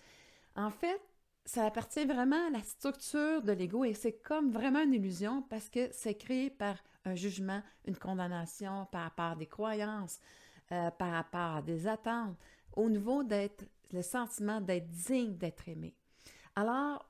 En 0.57 0.71
fait, 0.71 0.99
ça 1.45 1.65
appartient 1.65 2.05
vraiment 2.05 2.47
à 2.47 2.49
la 2.49 2.63
structure 2.63 3.41
de 3.41 3.53
l'ego 3.53 3.85
et 3.85 3.93
c'est 3.93 4.21
comme 4.21 4.51
vraiment 4.51 4.81
une 4.81 4.93
illusion 4.93 5.41
parce 5.43 5.69
que 5.69 5.87
c'est 5.93 6.15
créé 6.15 6.49
par 6.49 6.75
un 7.05 7.15
jugement, 7.15 7.61
une 7.85 7.97
condamnation 7.97 8.87
par 8.91 9.03
rapport 9.03 9.35
des 9.35 9.47
croyances, 9.47 10.19
euh, 10.71 10.91
par 10.91 11.11
rapport 11.11 11.57
à 11.57 11.61
des 11.61 11.87
attentes, 11.87 12.37
au 12.75 12.89
niveau 12.89 13.23
d'être 13.23 13.65
le 13.91 14.01
sentiment 14.01 14.59
d'être 14.59 14.89
digne 14.89 15.37
d'être 15.37 15.67
aimé. 15.69 15.95
Alors, 16.55 17.07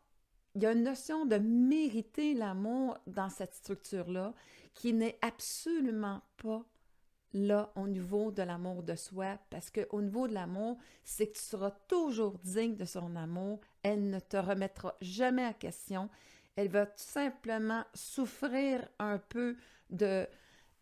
il 0.56 0.63
y 0.63 0.65
a 0.65 0.73
une 0.73 0.84
notion 0.84 1.25
de 1.25 1.38
mériter 1.38 2.34
l'amour 2.34 2.97
dans 3.08 3.29
cette 3.29 3.56
structure-là 3.56 4.34
qui 4.73 4.93
n'est 4.93 5.17
absolument 5.21 6.21
pas 6.38 6.63
là 7.34 7.71
au 7.75 7.88
niveau 7.88 8.32
de 8.32 8.43
l'amour 8.43 8.84
de 8.84 8.95
soi, 8.95 9.39
parce 9.49 9.71
qu'au 9.71 10.01
niveau 10.01 10.27
de 10.27 10.34
l'amour, 10.34 10.77
c'est 11.03 11.27
que 11.27 11.38
tu 11.38 11.43
seras 11.43 11.71
toujours 11.88 12.38
digne 12.43 12.75
de 12.75 12.86
son 12.86 13.15
amour. 13.15 13.60
Elle 13.82 14.10
ne 14.10 14.19
te 14.19 14.38
remettra 14.38 14.95
jamais 15.01 15.45
en 15.45 15.53
question. 15.53 16.10
Elle 16.56 16.70
va 16.70 16.86
tout 16.86 16.94
simplement 16.98 17.84
souffrir 17.94 18.88
un 19.00 19.18
peu 19.18 19.58
de 19.89 20.28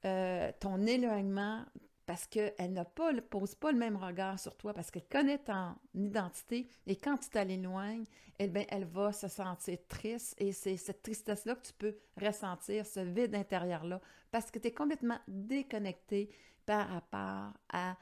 euh, 0.06 0.52
ton 0.60 0.86
éloignement 0.86 1.64
parce 2.12 2.28
qu'elle 2.28 2.74
ne 2.74 3.20
pose 3.22 3.56
pas 3.56 3.72
le 3.72 3.78
même 3.78 3.96
regard 3.96 4.38
sur 4.38 4.58
toi, 4.58 4.74
parce 4.74 4.92
qu'elle 4.92 5.08
connaît 5.08 5.38
ton 5.38 5.76
identité. 5.94 6.68
Et 6.86 6.98
quand 6.98 7.18
tu 7.18 7.30
t'éloignes, 7.30 8.04
eh 8.38 8.48
bien, 8.48 8.66
elle 8.68 8.84
va 8.84 9.14
se 9.14 9.30
sentir 9.30 9.78
triste. 9.88 10.36
Et 10.38 10.52
c'est 10.52 10.76
cette 10.76 11.04
tristesse-là 11.04 11.56
que 11.56 11.68
tu 11.68 11.74
peux 11.74 11.96
ressentir, 12.22 12.86
ce 12.86 13.00
vide 13.00 13.34
intérieur-là, 13.34 14.02
parce 14.30 14.52
que 14.52 14.60
tu 14.60 14.68
es 14.68 14.74
complètement 14.74 15.20
déconnecté 15.26 16.30
par 16.66 16.90
rapport 16.90 17.54
à 17.72 17.96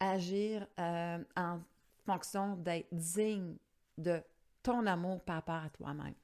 agir 0.00 0.66
euh, 0.80 1.18
en 1.36 1.60
fonction 2.04 2.56
d'être 2.56 2.88
digne 2.90 3.54
de 3.96 4.20
ton 4.62 4.86
amour 4.86 5.20
par 5.20 5.36
rapport 5.36 5.62
à 5.62 5.70
toi-même. 5.70 6.14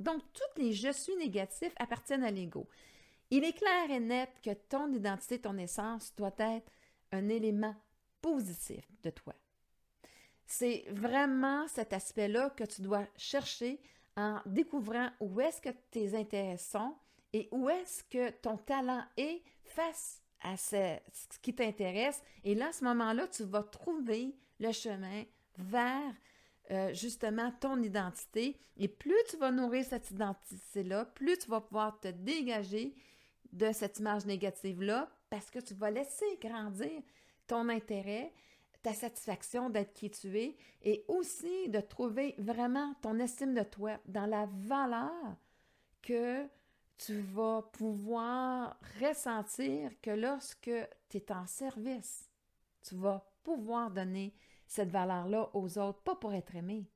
Donc, 0.00 0.22
tous 0.32 0.60
les 0.60 0.72
je 0.72 0.90
suis 0.90 1.14
négatifs 1.16 1.74
appartiennent 1.78 2.24
à 2.24 2.30
l'ego. 2.30 2.66
Il 3.30 3.44
est 3.44 3.52
clair 3.52 3.90
et 3.90 4.00
net 4.00 4.30
que 4.42 4.54
ton 4.54 4.92
identité, 4.92 5.38
ton 5.38 5.56
essence 5.58 6.14
doit 6.16 6.34
être 6.38 6.72
un 7.12 7.28
élément 7.28 7.76
positif 8.20 8.84
de 9.02 9.10
toi. 9.10 9.34
C'est 10.46 10.84
vraiment 10.88 11.68
cet 11.68 11.92
aspect-là 11.92 12.50
que 12.50 12.64
tu 12.64 12.82
dois 12.82 13.06
chercher 13.16 13.80
en 14.16 14.40
découvrant 14.46 15.10
où 15.20 15.40
est-ce 15.40 15.60
que 15.60 15.70
tes 15.90 16.16
intérêts 16.16 16.56
sont 16.56 16.96
et 17.32 17.48
où 17.52 17.68
est-ce 17.70 18.02
que 18.04 18.30
ton 18.30 18.56
talent 18.56 19.04
est 19.16 19.42
face 19.62 20.20
à 20.42 20.56
ce, 20.56 20.96
qui 21.42 21.54
t'intéresse. 21.54 22.22
Et 22.42 22.54
là, 22.54 22.68
à 22.68 22.72
ce 22.72 22.84
moment-là, 22.84 23.28
tu 23.28 23.44
vas 23.44 23.62
trouver 23.62 24.34
le 24.58 24.72
chemin 24.72 25.24
vers 25.56 26.14
euh, 26.70 26.94
justement 26.94 27.52
ton 27.60 27.82
identité. 27.82 28.58
Et 28.76 28.88
plus 28.88 29.16
tu 29.28 29.36
vas 29.36 29.50
nourrir 29.50 29.84
cette 29.84 30.10
identité-là, 30.10 31.04
plus 31.04 31.38
tu 31.38 31.50
vas 31.50 31.60
pouvoir 31.60 31.98
te 32.00 32.08
dégager 32.08 32.94
de 33.52 33.72
cette 33.72 33.98
image 33.98 34.26
négative-là 34.26 35.10
parce 35.28 35.50
que 35.50 35.58
tu 35.58 35.74
vas 35.74 35.90
laisser 35.90 36.38
grandir 36.40 37.02
ton 37.46 37.68
intérêt, 37.68 38.32
ta 38.82 38.94
satisfaction 38.94 39.68
d'être 39.68 39.92
qui 39.92 40.10
tu 40.10 40.38
es 40.38 40.56
et 40.82 41.04
aussi 41.08 41.68
de 41.68 41.80
trouver 41.80 42.34
vraiment 42.38 42.94
ton 43.02 43.18
estime 43.18 43.54
de 43.54 43.62
toi 43.62 43.98
dans 44.06 44.26
la 44.26 44.46
valeur 44.46 45.36
que 46.02 46.46
tu 46.98 47.20
vas 47.20 47.62
pouvoir 47.72 48.78
ressentir 49.00 49.90
que 50.00 50.10
lorsque 50.10 50.70
tu 51.08 51.16
es 51.16 51.32
en 51.32 51.46
service, 51.46 52.30
tu 52.82 52.94
vas 52.94 53.26
pouvoir 53.42 53.90
donner 53.90 54.34
cette 54.70 54.92
valeur-là 54.92 55.50
aux 55.52 55.78
autres, 55.78 56.00
pas 56.02 56.14
pour 56.14 56.32
être 56.32 56.54
aimé, 56.54 56.88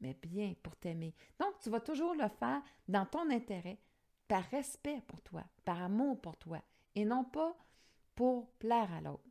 mais 0.00 0.12
bien 0.12 0.52
pour 0.62 0.76
t'aimer. 0.76 1.14
Donc, 1.40 1.58
tu 1.62 1.70
vas 1.70 1.80
toujours 1.80 2.14
le 2.14 2.28
faire 2.28 2.60
dans 2.88 3.06
ton 3.06 3.30
intérêt, 3.30 3.78
par 4.28 4.44
respect 4.50 5.00
pour 5.06 5.22
toi, 5.22 5.42
par 5.64 5.80
amour 5.80 6.20
pour 6.20 6.36
toi, 6.36 6.60
et 6.94 7.06
non 7.06 7.24
pas 7.24 7.56
pour 8.14 8.50
plaire 8.58 8.92
à 8.92 9.00
l'autre. 9.00 9.22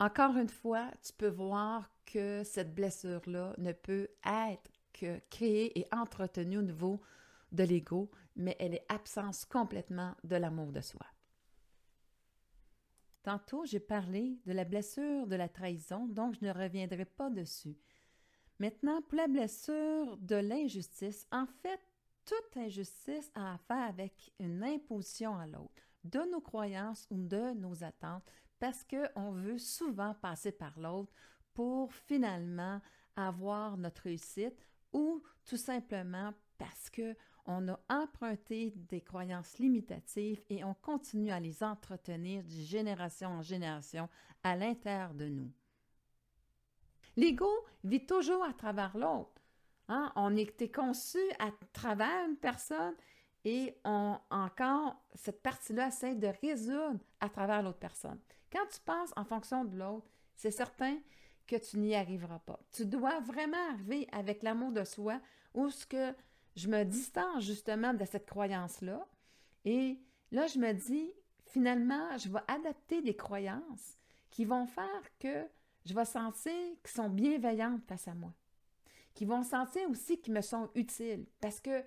Encore 0.00 0.36
une 0.36 0.48
fois, 0.48 0.90
tu 1.00 1.12
peux 1.12 1.28
voir 1.28 1.88
que 2.06 2.42
cette 2.42 2.74
blessure-là 2.74 3.54
ne 3.58 3.70
peut 3.70 4.08
être 4.26 4.70
que 4.92 5.20
créée 5.30 5.78
et 5.78 5.86
entretenue 5.92 6.58
au 6.58 6.62
niveau 6.62 7.00
de 7.52 7.62
l'ego, 7.62 8.10
mais 8.34 8.56
elle 8.58 8.74
est 8.74 8.86
absence 8.88 9.44
complètement 9.44 10.16
de 10.24 10.34
l'amour 10.34 10.72
de 10.72 10.80
soi. 10.80 11.06
Tantôt, 13.22 13.64
j'ai 13.66 13.80
parlé 13.80 14.38
de 14.46 14.52
la 14.52 14.64
blessure 14.64 15.26
de 15.26 15.36
la 15.36 15.48
trahison, 15.48 16.06
donc 16.06 16.36
je 16.40 16.44
ne 16.44 16.52
reviendrai 16.52 17.04
pas 17.04 17.28
dessus. 17.28 17.76
Maintenant, 18.58 19.02
pour 19.02 19.16
la 19.16 19.28
blessure 19.28 20.16
de 20.18 20.36
l'injustice, 20.36 21.26
en 21.30 21.46
fait, 21.46 21.80
toute 22.24 22.56
injustice 22.56 23.30
a 23.34 23.54
affaire 23.54 23.88
avec 23.88 24.32
une 24.38 24.62
imposition 24.62 25.36
à 25.36 25.46
l'autre, 25.46 25.82
de 26.04 26.20
nos 26.30 26.40
croyances 26.40 27.06
ou 27.10 27.16
de 27.18 27.52
nos 27.52 27.82
attentes, 27.84 28.30
parce 28.58 28.84
qu'on 28.84 29.32
veut 29.32 29.58
souvent 29.58 30.14
passer 30.14 30.52
par 30.52 30.78
l'autre 30.78 31.12
pour 31.54 31.92
finalement 31.92 32.80
avoir 33.16 33.76
notre 33.76 34.02
réussite 34.02 34.56
ou 34.92 35.22
tout 35.44 35.56
simplement 35.56 36.32
parce 36.58 36.90
que 36.90 37.16
on 37.50 37.68
a 37.68 37.80
emprunté 37.88 38.72
des 38.76 39.00
croyances 39.00 39.58
limitatives 39.58 40.40
et 40.48 40.62
on 40.62 40.74
continue 40.74 41.32
à 41.32 41.40
les 41.40 41.64
entretenir 41.64 42.44
de 42.44 42.50
génération 42.50 43.30
en 43.30 43.42
génération 43.42 44.08
à 44.44 44.54
l'intérieur 44.54 45.14
de 45.14 45.28
nous. 45.28 45.50
L'ego 47.16 47.50
vit 47.82 48.06
toujours 48.06 48.44
à 48.44 48.52
travers 48.52 48.96
l'autre. 48.96 49.42
Hein? 49.88 50.12
On 50.14 50.36
est 50.36 50.72
conçu 50.72 51.18
à 51.40 51.50
travers 51.72 52.28
une 52.28 52.36
personne 52.36 52.94
et 53.44 53.76
on, 53.84 54.16
encore, 54.30 55.02
cette 55.14 55.42
partie-là 55.42 55.88
essaie 55.88 56.14
de 56.14 56.28
résoudre 56.40 57.00
à 57.18 57.28
travers 57.28 57.62
l'autre 57.62 57.80
personne. 57.80 58.20
Quand 58.52 58.66
tu 58.72 58.80
penses 58.80 59.10
en 59.16 59.24
fonction 59.24 59.64
de 59.64 59.76
l'autre, 59.76 60.06
c'est 60.36 60.52
certain 60.52 60.98
que 61.48 61.56
tu 61.56 61.78
n'y 61.78 61.96
arriveras 61.96 62.38
pas. 62.38 62.60
Tu 62.70 62.86
dois 62.86 63.18
vraiment 63.20 63.70
arriver 63.72 64.06
avec 64.12 64.44
l'amour 64.44 64.70
de 64.70 64.84
soi 64.84 65.20
où 65.52 65.68
ce 65.68 65.84
que 65.84 66.14
je 66.56 66.68
me 66.68 66.84
distance 66.84 67.44
justement 67.44 67.94
de 67.94 68.04
cette 68.04 68.26
croyance-là. 68.26 69.06
Et 69.64 69.98
là, 70.30 70.46
je 70.46 70.58
me 70.58 70.72
dis, 70.72 71.12
finalement, 71.46 72.16
je 72.18 72.28
vais 72.28 72.40
adapter 72.48 73.02
des 73.02 73.16
croyances 73.16 73.98
qui 74.30 74.44
vont 74.44 74.66
faire 74.66 75.18
que 75.18 75.46
je 75.84 75.94
vais 75.94 76.04
sentir 76.04 76.52
qu'elles 76.82 76.92
sont 76.92 77.08
bienveillantes 77.08 77.82
face 77.86 78.08
à 78.08 78.14
moi 78.14 78.32
qui 79.14 79.24
vont 79.24 79.42
sentir 79.42 79.88
aussi 79.90 80.20
qu'ils 80.20 80.34
me 80.34 80.40
sont 80.40 80.70
utiles. 80.74 81.26
Parce 81.40 81.60
que 81.60 81.82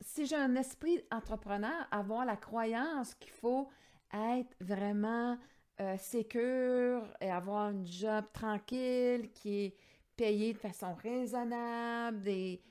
si 0.00 0.26
j'ai 0.26 0.36
un 0.36 0.56
esprit 0.56 1.00
entrepreneur, 1.10 1.86
avoir 1.90 2.24
la 2.24 2.36
croyance 2.36 3.14
qu'il 3.14 3.32
faut 3.32 3.68
être 4.12 4.56
vraiment 4.60 5.38
euh, 5.80 5.96
sécure 5.98 7.06
et 7.20 7.30
avoir 7.30 7.66
un 7.66 7.84
job 7.84 8.24
tranquille 8.32 9.30
qui 9.32 9.64
est 9.64 9.76
payé 10.16 10.52
de 10.52 10.58
façon 10.58 10.94
raisonnable 10.94 12.26
et 12.26 12.62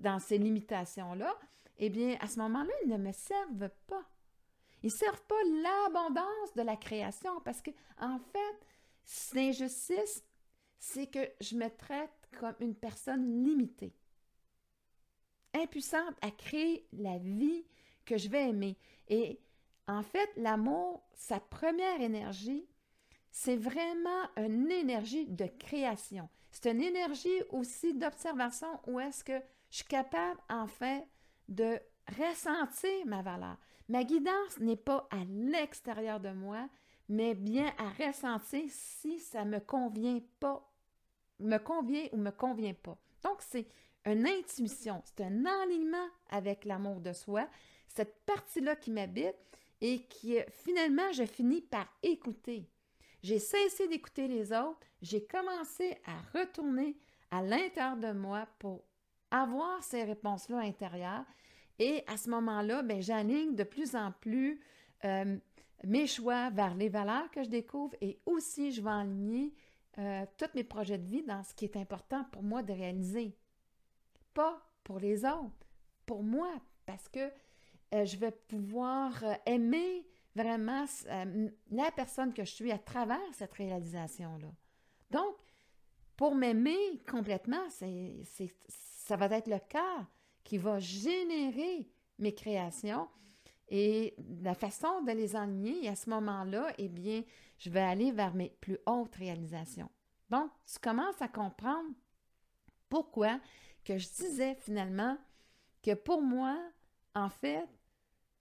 dans 0.00 0.18
ces 0.18 0.38
limitations-là, 0.38 1.36
eh 1.78 1.90
bien, 1.90 2.16
à 2.20 2.26
ce 2.26 2.38
moment-là, 2.40 2.72
ils 2.84 2.90
ne 2.90 2.96
me 2.96 3.12
servent 3.12 3.70
pas. 3.86 4.04
Ils 4.82 4.86
ne 4.86 4.90
servent 4.92 5.22
pas 5.22 5.42
l'abondance 5.44 6.54
de 6.56 6.62
la 6.62 6.76
création 6.76 7.40
parce 7.40 7.60
que, 7.62 7.70
en 8.00 8.18
fait, 8.18 9.34
l'injustice, 9.34 10.24
c'est 10.78 11.08
que 11.08 11.30
je 11.40 11.56
me 11.56 11.68
traite 11.68 12.10
comme 12.38 12.54
une 12.60 12.74
personne 12.74 13.44
limitée, 13.44 13.94
impuissante 15.54 16.14
à 16.20 16.30
créer 16.30 16.86
la 16.92 17.18
vie 17.18 17.64
que 18.04 18.16
je 18.16 18.28
vais 18.28 18.48
aimer. 18.48 18.76
Et 19.08 19.40
en 19.88 20.02
fait, 20.02 20.30
l'amour, 20.36 21.02
sa 21.14 21.40
première 21.40 22.00
énergie, 22.00 22.68
c'est 23.30 23.56
vraiment 23.56 24.28
une 24.36 24.70
énergie 24.70 25.26
de 25.26 25.46
création. 25.46 26.28
C'est 26.50 26.70
une 26.70 26.82
énergie 26.82 27.42
aussi 27.50 27.94
d'observation 27.94 28.68
où 28.86 29.00
est-ce 29.00 29.24
que 29.24 29.40
je 29.70 29.76
suis 29.76 29.84
capable, 29.84 30.40
en 30.48 30.66
fait, 30.66 31.06
de 31.48 31.78
ressentir 32.18 33.06
ma 33.06 33.22
valeur. 33.22 33.56
Ma 33.88 34.04
guidance 34.04 34.58
n'est 34.60 34.76
pas 34.76 35.08
à 35.10 35.24
l'extérieur 35.28 36.20
de 36.20 36.30
moi, 36.30 36.68
mais 37.08 37.34
bien 37.34 37.72
à 37.78 38.06
ressentir 38.06 38.64
si 38.68 39.18
ça 39.18 39.44
me 39.44 39.60
convient 39.60 40.20
pas 40.40 40.68
me 41.40 41.58
convient 41.58 42.06
ou 42.12 42.16
me 42.16 42.30
convient 42.30 42.74
pas. 42.74 42.98
Donc, 43.22 43.38
c'est 43.40 43.66
une 44.04 44.26
intuition, 44.26 45.02
c'est 45.04 45.24
un 45.24 45.44
alignement 45.44 46.08
avec 46.30 46.64
l'amour 46.64 47.00
de 47.00 47.12
soi, 47.12 47.48
cette 47.86 48.24
partie-là 48.24 48.76
qui 48.76 48.90
m'habite 48.90 49.36
et 49.80 50.04
qui, 50.04 50.38
finalement, 50.50 51.12
je 51.12 51.24
finis 51.24 51.62
par 51.62 51.86
écouter. 52.02 52.68
J'ai 53.22 53.38
cessé 53.38 53.88
d'écouter 53.88 54.28
les 54.28 54.52
autres, 54.52 54.86
j'ai 55.02 55.24
commencé 55.24 55.96
à 56.04 56.38
retourner 56.38 56.96
à 57.30 57.42
l'intérieur 57.42 57.96
de 57.96 58.12
moi 58.12 58.46
pour 58.58 58.84
avoir 59.30 59.82
ces 59.82 60.04
réponses-là 60.04 60.58
intérieures. 60.58 61.24
Et 61.78 62.02
à 62.06 62.16
ce 62.16 62.30
moment-là, 62.30 62.82
ben, 62.82 63.00
j'aligne 63.00 63.54
de 63.54 63.64
plus 63.64 63.94
en 63.94 64.12
plus 64.12 64.60
euh, 65.04 65.36
mes 65.84 66.06
choix 66.06 66.50
vers 66.50 66.74
les 66.74 66.88
valeurs 66.88 67.30
que 67.30 67.44
je 67.44 67.48
découvre 67.48 67.94
et 68.00 68.18
aussi 68.26 68.72
je 68.72 68.82
vais 68.82 68.90
aligner 68.90 69.54
euh, 69.98 70.24
tous 70.36 70.50
mes 70.54 70.64
projets 70.64 70.98
de 70.98 71.06
vie 71.06 71.22
dans 71.22 71.42
ce 71.44 71.54
qui 71.54 71.64
est 71.64 71.76
important 71.76 72.24
pour 72.32 72.42
moi 72.42 72.62
de 72.62 72.72
réaliser. 72.72 73.36
Pas 74.34 74.60
pour 74.82 74.98
les 74.98 75.24
autres, 75.24 75.66
pour 76.04 76.22
moi, 76.22 76.50
parce 76.86 77.08
que 77.08 77.30
euh, 77.94 78.04
je 78.04 78.16
vais 78.16 78.32
pouvoir 78.32 79.22
aimer 79.46 80.06
vraiment 80.34 80.84
la 81.70 81.90
personne 81.90 82.32
que 82.32 82.44
je 82.44 82.50
suis 82.50 82.70
à 82.70 82.78
travers 82.78 83.18
cette 83.32 83.54
réalisation-là. 83.54 84.48
Donc, 85.10 85.34
pour 86.16 86.34
m'aimer 86.34 87.00
complètement, 87.08 87.64
c'est, 87.70 88.24
ça 89.08 89.16
va 89.16 89.24
être 89.38 89.48
le 89.48 89.58
cœur 89.58 90.04
qui 90.44 90.58
va 90.58 90.78
générer 90.78 91.90
mes 92.18 92.34
créations 92.34 93.08
et 93.68 94.14
la 94.42 94.52
façon 94.52 95.02
de 95.02 95.12
les 95.12 95.34
aligner, 95.34 95.88
à 95.88 95.96
ce 95.96 96.10
moment-là, 96.10 96.74
eh 96.76 96.88
bien, 96.88 97.22
je 97.58 97.70
vais 97.70 97.80
aller 97.80 98.12
vers 98.12 98.34
mes 98.34 98.50
plus 98.60 98.76
hautes 98.84 99.14
réalisations. 99.14 99.90
Donc, 100.28 100.50
tu 100.70 100.78
commences 100.78 101.22
à 101.22 101.28
comprendre 101.28 101.88
pourquoi 102.90 103.40
que 103.82 103.96
je 103.96 104.08
disais 104.08 104.54
finalement 104.56 105.16
que 105.82 105.94
pour 105.94 106.20
moi, 106.20 106.58
en 107.14 107.30
fait, 107.30 107.66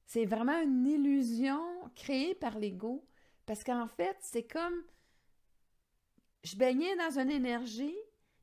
c'est 0.06 0.25
vraiment 0.25 0.60
une 0.60 0.86
illusion 0.86 1.63
créée 1.95 2.36
par 2.36 2.60
l'ego, 2.60 3.08
parce 3.45 3.63
qu'en 3.63 3.88
fait, 3.88 4.17
c'est 4.19 4.43
comme 4.43 4.84
je 6.43 6.58
baignais 6.58 6.97
dans 6.97 7.19
une 7.19 7.32
énergie 7.32 7.97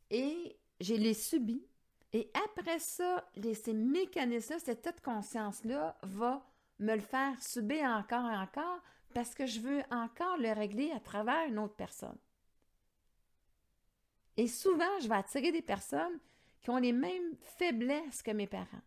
et 0.08 0.58
je 0.80 0.94
l'ai 0.94 1.14
subi. 1.14 1.66
Et 2.14 2.30
après 2.46 2.78
ça, 2.78 3.28
ces 3.54 3.74
mécanismes-là, 3.74 4.60
cette 4.60 5.00
conscience-là 5.02 5.98
va 6.04 6.46
me 6.78 6.94
le 6.94 7.00
faire 7.00 7.42
subir 7.42 7.84
encore 7.86 8.30
et 8.30 8.36
encore 8.36 8.80
parce 9.12 9.34
que 9.34 9.46
je 9.46 9.58
veux 9.58 9.82
encore 9.90 10.36
le 10.38 10.52
régler 10.52 10.92
à 10.92 11.00
travers 11.00 11.48
une 11.48 11.58
autre 11.58 11.74
personne. 11.74 12.16
Et 14.36 14.46
souvent, 14.46 15.00
je 15.00 15.08
vais 15.08 15.16
attirer 15.16 15.50
des 15.50 15.62
personnes 15.62 16.20
qui 16.60 16.70
ont 16.70 16.78
les 16.78 16.92
mêmes 16.92 17.36
faiblesses 17.58 18.22
que 18.22 18.30
mes 18.30 18.46
parents. 18.46 18.82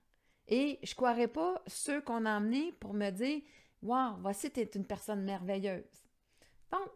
Et 0.47 0.79
je 0.81 0.91
ne 0.91 0.95
croirais 0.95 1.27
pas 1.27 1.61
ceux 1.67 2.01
qu'on 2.01 2.25
a 2.25 2.37
emmenés 2.37 2.71
pour 2.79 2.93
me 2.93 3.09
dire 3.09 3.41
Wow, 3.81 4.15
voici, 4.21 4.49
tu 4.51 4.61
es 4.61 4.71
une 4.73 4.87
personne 4.87 5.23
merveilleuse. 5.23 6.05
Donc, 6.71 6.89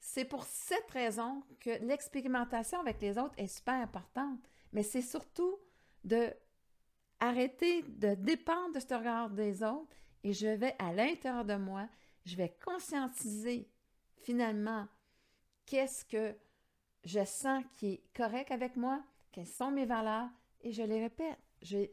c'est 0.00 0.24
pour 0.24 0.44
cette 0.44 0.90
raison 0.90 1.42
que 1.60 1.70
l'expérimentation 1.84 2.80
avec 2.80 3.02
les 3.02 3.18
autres 3.18 3.34
est 3.36 3.46
super 3.46 3.74
importante. 3.74 4.40
Mais 4.72 4.82
c'est 4.82 5.02
surtout 5.02 5.58
de 6.04 6.32
arrêter 7.20 7.82
de 7.82 8.14
dépendre 8.14 8.74
de 8.74 8.80
ce 8.80 8.94
regard 8.94 9.30
des 9.30 9.62
autres 9.62 9.96
et 10.22 10.32
je 10.32 10.46
vais 10.46 10.74
à 10.78 10.92
l'intérieur 10.92 11.44
de 11.44 11.56
moi, 11.56 11.88
je 12.24 12.36
vais 12.36 12.56
conscientiser 12.64 13.68
finalement 14.22 14.86
qu'est-ce 15.66 16.04
que 16.04 16.36
je 17.04 17.24
sens 17.24 17.64
qui 17.76 17.94
est 17.94 18.02
correct 18.14 18.50
avec 18.50 18.76
moi, 18.76 19.02
quelles 19.32 19.46
sont 19.46 19.70
mes 19.70 19.86
valeurs 19.86 20.28
et 20.60 20.72
je 20.72 20.82
les 20.82 21.00
répète. 21.00 21.38
Je 21.62 21.86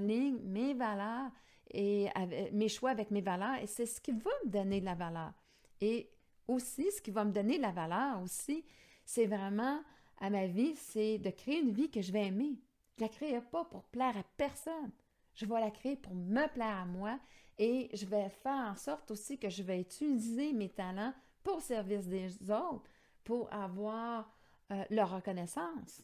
ligne 0.00 0.38
mes 0.44 0.74
valeurs 0.74 1.30
et 1.70 2.08
mes 2.52 2.68
choix 2.68 2.90
avec 2.90 3.10
mes 3.10 3.20
valeurs 3.20 3.56
et 3.56 3.66
c'est 3.66 3.86
ce 3.86 4.00
qui 4.00 4.12
va 4.12 4.30
me 4.44 4.50
donner 4.50 4.80
la 4.80 4.94
valeur. 4.94 5.32
Et 5.80 6.10
aussi, 6.46 6.90
ce 6.92 7.02
qui 7.02 7.10
va 7.10 7.24
me 7.24 7.32
donner 7.32 7.58
la 7.58 7.72
valeur 7.72 8.22
aussi, 8.22 8.64
c'est 9.04 9.26
vraiment 9.26 9.80
à 10.18 10.30
ma 10.30 10.46
vie, 10.46 10.74
c'est 10.76 11.18
de 11.18 11.30
créer 11.30 11.60
une 11.60 11.72
vie 11.72 11.90
que 11.90 12.02
je 12.02 12.12
vais 12.12 12.26
aimer. 12.26 12.58
Je 12.96 13.04
ne 13.04 13.08
la 13.08 13.14
crée 13.14 13.40
pas 13.40 13.64
pour 13.64 13.84
plaire 13.84 14.16
à 14.16 14.22
personne. 14.36 14.92
Je 15.34 15.44
vais 15.44 15.60
la 15.60 15.70
créer 15.70 15.96
pour 15.96 16.14
me 16.14 16.46
plaire 16.52 16.78
à 16.78 16.86
moi 16.86 17.18
et 17.58 17.90
je 17.92 18.06
vais 18.06 18.28
faire 18.30 18.70
en 18.70 18.76
sorte 18.76 19.10
aussi 19.10 19.38
que 19.38 19.50
je 19.50 19.62
vais 19.62 19.80
utiliser 19.80 20.52
mes 20.52 20.70
talents 20.70 21.12
pour 21.42 21.56
le 21.56 21.62
service 21.62 22.06
des 22.06 22.50
autres, 22.50 22.90
pour 23.22 23.52
avoir 23.52 24.34
euh, 24.72 24.84
leur 24.90 25.14
reconnaissance, 25.14 26.02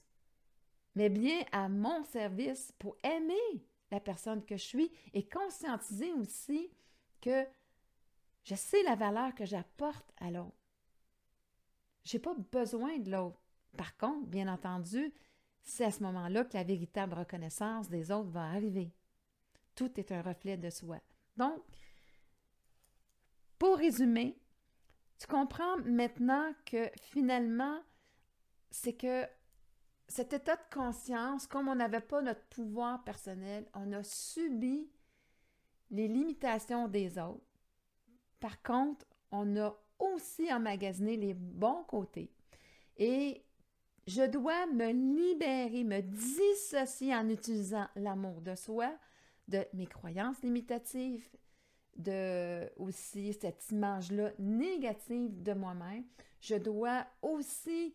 mais 0.94 1.08
bien 1.08 1.44
à 1.50 1.68
mon 1.68 2.04
service 2.04 2.72
pour 2.78 2.96
aimer 3.02 3.64
la 3.90 4.00
personne 4.00 4.44
que 4.44 4.56
je 4.56 4.62
suis 4.62 4.92
et 5.12 5.26
conscientiser 5.28 6.12
aussi 6.12 6.70
que 7.20 7.44
je 8.44 8.54
sais 8.54 8.82
la 8.84 8.94
valeur 8.94 9.34
que 9.34 9.44
j'apporte 9.44 10.12
à 10.18 10.30
l'autre. 10.30 10.56
Je 12.04 12.16
n'ai 12.16 12.20
pas 12.20 12.34
besoin 12.34 12.98
de 12.98 13.10
l'autre. 13.10 13.41
Par 13.76 13.96
contre, 13.96 14.26
bien 14.26 14.48
entendu, 14.48 15.12
c'est 15.62 15.84
à 15.84 15.90
ce 15.90 16.02
moment-là 16.02 16.44
que 16.44 16.56
la 16.56 16.64
véritable 16.64 17.14
reconnaissance 17.14 17.88
des 17.88 18.10
autres 18.10 18.30
va 18.30 18.44
arriver. 18.44 18.92
Tout 19.74 19.98
est 19.98 20.12
un 20.12 20.22
reflet 20.22 20.56
de 20.56 20.70
soi. 20.70 20.98
Donc, 21.36 21.62
pour 23.58 23.78
résumer, 23.78 24.38
tu 25.18 25.26
comprends 25.26 25.78
maintenant 25.84 26.52
que 26.66 26.90
finalement, 26.96 27.80
c'est 28.70 28.94
que 28.94 29.26
cet 30.08 30.32
état 30.32 30.56
de 30.56 30.74
conscience, 30.74 31.46
comme 31.46 31.68
on 31.68 31.74
n'avait 31.74 32.00
pas 32.00 32.20
notre 32.20 32.44
pouvoir 32.46 33.02
personnel, 33.04 33.66
on 33.72 33.92
a 33.92 34.02
subi 34.02 34.90
les 35.90 36.08
limitations 36.08 36.88
des 36.88 37.18
autres. 37.18 37.46
Par 38.40 38.60
contre, 38.62 39.06
on 39.30 39.56
a 39.56 39.74
aussi 39.98 40.52
emmagasiné 40.52 41.16
les 41.16 41.34
bons 41.34 41.84
côtés. 41.84 42.30
Et 42.96 43.44
je 44.06 44.22
dois 44.22 44.66
me 44.66 44.90
libérer, 44.92 45.84
me 45.84 46.00
dissocier 46.00 47.14
en 47.14 47.28
utilisant 47.28 47.86
l'amour 47.94 48.40
de 48.40 48.54
soi, 48.54 48.92
de 49.48 49.64
mes 49.74 49.86
croyances 49.86 50.42
limitatives, 50.42 51.28
de 51.96 52.68
aussi 52.76 53.32
cette 53.34 53.70
image-là 53.70 54.32
négative 54.38 55.42
de 55.42 55.52
moi-même. 55.52 56.04
Je 56.40 56.56
dois 56.56 57.06
aussi 57.20 57.94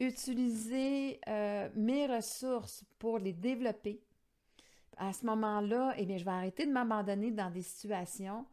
utiliser 0.00 1.20
euh, 1.28 1.68
mes 1.74 2.06
ressources 2.06 2.84
pour 2.98 3.18
les 3.18 3.32
développer. 3.32 4.00
À 4.96 5.12
ce 5.12 5.26
moment-là, 5.26 5.94
eh 5.98 6.06
bien, 6.06 6.18
je 6.18 6.24
vais 6.24 6.30
arrêter 6.30 6.66
de 6.66 6.72
m'abandonner 6.72 7.30
dans 7.30 7.50
des 7.50 7.62
situations 7.62 8.46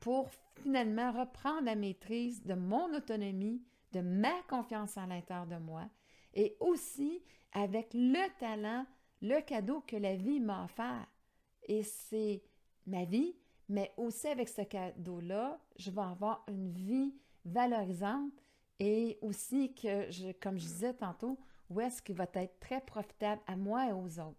pour 0.00 0.28
finalement 0.62 1.12
reprendre 1.12 1.64
la 1.64 1.74
maîtrise 1.74 2.44
de 2.44 2.54
mon 2.54 2.92
autonomie, 2.94 3.62
de 3.92 4.00
ma 4.00 4.42
confiance 4.48 4.98
à 4.98 5.06
l'intérieur 5.06 5.46
de 5.46 5.56
moi 5.56 5.88
et 6.34 6.56
aussi 6.60 7.22
avec 7.52 7.94
le 7.94 8.28
talent, 8.38 8.84
le 9.22 9.40
cadeau 9.40 9.80
que 9.86 9.96
la 9.96 10.16
vie 10.16 10.40
m'a 10.40 10.64
offert. 10.64 11.06
Et 11.62 11.82
c'est 11.82 12.42
ma 12.86 13.04
vie, 13.04 13.34
mais 13.68 13.92
aussi 13.96 14.26
avec 14.26 14.48
ce 14.48 14.62
cadeau-là, 14.62 15.58
je 15.76 15.90
vais 15.90 16.02
avoir 16.02 16.44
une 16.48 16.70
vie 16.70 17.14
valorisante 17.44 18.32
et 18.78 19.18
aussi 19.22 19.74
que, 19.74 20.10
je, 20.10 20.32
comme 20.32 20.58
je 20.58 20.66
disais 20.66 20.94
tantôt, 20.94 21.38
où 21.70 21.80
est-ce 21.80 22.02
qu'il 22.02 22.16
va 22.16 22.26
être 22.34 22.60
très 22.60 22.80
profitable 22.80 23.40
à 23.46 23.56
moi 23.56 23.88
et 23.88 23.92
aux 23.92 24.18
autres. 24.20 24.36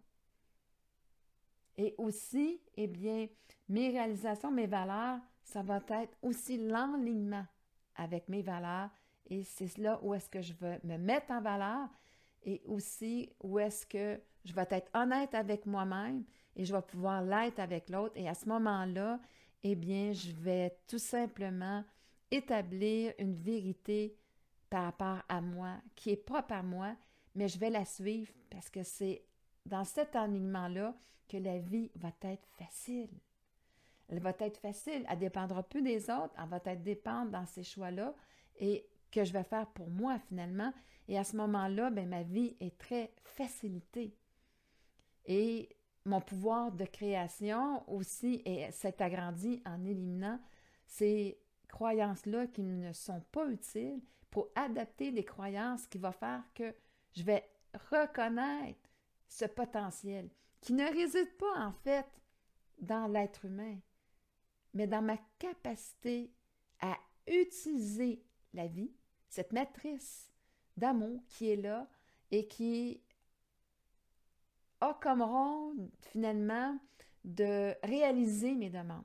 Et 1.77 1.95
aussi, 1.97 2.61
eh 2.75 2.87
bien, 2.87 3.27
mes 3.67 3.89
réalisations, 3.89 4.51
mes 4.51 4.67
valeurs, 4.67 5.19
ça 5.43 5.61
va 5.61 5.81
être 5.89 6.15
aussi 6.21 6.57
l'enlignement 6.57 7.45
avec 7.95 8.29
mes 8.29 8.41
valeurs 8.41 8.89
et 9.27 9.43
c'est 9.43 9.77
là 9.77 9.99
où 10.01 10.13
est-ce 10.13 10.29
que 10.29 10.41
je 10.41 10.53
veux 10.53 10.77
me 10.83 10.97
mettre 10.97 11.31
en 11.31 11.41
valeur 11.41 11.87
et 12.43 12.61
aussi 12.65 13.29
où 13.41 13.59
est-ce 13.59 13.85
que 13.85 14.21
je 14.43 14.53
vais 14.53 14.67
être 14.69 14.89
honnête 14.93 15.33
avec 15.33 15.65
moi-même 15.65 16.23
et 16.55 16.63
je 16.63 16.73
vais 16.73 16.81
pouvoir 16.81 17.21
l'être 17.23 17.59
avec 17.59 17.89
l'autre. 17.89 18.13
Et 18.15 18.29
à 18.29 18.33
ce 18.33 18.47
moment-là, 18.47 19.19
eh 19.63 19.75
bien, 19.75 20.13
je 20.13 20.31
vais 20.31 20.77
tout 20.87 20.99
simplement 20.99 21.83
établir 22.31 23.13
une 23.17 23.35
vérité 23.35 24.15
par 24.69 24.83
rapport 24.83 25.23
à 25.27 25.41
moi, 25.41 25.77
qui 25.95 26.11
est 26.11 26.17
propre 26.17 26.53
à 26.53 26.63
moi, 26.63 26.95
mais 27.33 27.47
je 27.47 27.57
vais 27.57 27.69
la 27.69 27.85
suivre 27.85 28.31
parce 28.49 28.69
que 28.69 28.83
c'est 28.83 29.23
dans 29.65 29.83
cet 29.83 30.15
alignement-là 30.15 30.95
que 31.27 31.37
la 31.37 31.57
vie 31.57 31.91
va 31.95 32.11
être 32.21 32.47
facile. 32.57 33.09
Elle 34.07 34.19
va 34.19 34.33
être 34.39 34.59
facile. 34.59 35.05
Elle 35.09 35.15
ne 35.15 35.21
dépendra 35.21 35.63
plus 35.63 35.81
des 35.81 36.09
autres. 36.09 36.33
Elle 36.37 36.49
va 36.49 36.61
être 36.63 36.83
dépendre 36.83 37.31
dans 37.31 37.45
ces 37.45 37.63
choix-là 37.63 38.13
et 38.57 38.87
que 39.15 39.23
je 39.23 39.31
vais 39.31 39.43
faire 39.45 39.67
pour 39.67 39.89
moi 39.89 40.19
finalement. 40.27 40.73
Et 41.07 41.17
à 41.17 41.23
ce 41.23 41.37
moment-là, 41.37 41.89
ben, 41.89 42.09
ma 42.09 42.23
vie 42.23 42.57
est 42.59 42.77
très 42.77 43.13
facilitée. 43.23 44.13
Et 45.25 45.69
mon 46.03 46.19
pouvoir 46.19 46.73
de 46.73 46.83
création 46.83 47.89
aussi 47.89 48.43
s'est 48.71 49.01
agrandi 49.01 49.63
en 49.65 49.85
éliminant 49.85 50.39
ces 50.85 51.39
croyances-là 51.69 52.47
qui 52.47 52.61
ne 52.61 52.91
sont 52.91 53.21
pas 53.31 53.47
utiles 53.49 54.01
pour 54.29 54.49
adapter 54.55 55.11
des 55.11 55.23
croyances 55.23 55.87
qui 55.87 55.97
vont 55.97 56.11
faire 56.11 56.43
que 56.53 56.75
je 57.15 57.23
vais 57.23 57.49
reconnaître 57.91 58.89
ce 59.29 59.45
potentiel 59.45 60.29
qui 60.59 60.73
ne 60.73 60.85
réside 60.85 61.35
pas 61.37 61.65
en 61.65 61.71
fait 61.71 62.05
dans 62.79 63.07
l'être 63.07 63.45
humain, 63.45 63.77
mais 64.73 64.87
dans 64.87 65.01
ma 65.01 65.17
capacité 65.39 66.33
à 66.81 66.97
utiliser 67.27 68.21
la 68.53 68.67
vie, 68.67 68.91
cette 69.35 69.51
matrice 69.51 70.31
d'amour 70.77 71.19
qui 71.27 71.49
est 71.49 71.57
là 71.57 71.89
et 72.31 72.47
qui 72.47 73.01
a 74.79 74.93
comme 75.01 75.21
rôle 75.21 75.89
finalement 75.99 76.77
de 77.25 77.75
réaliser 77.83 78.55
mes 78.55 78.69
demandes. 78.69 79.03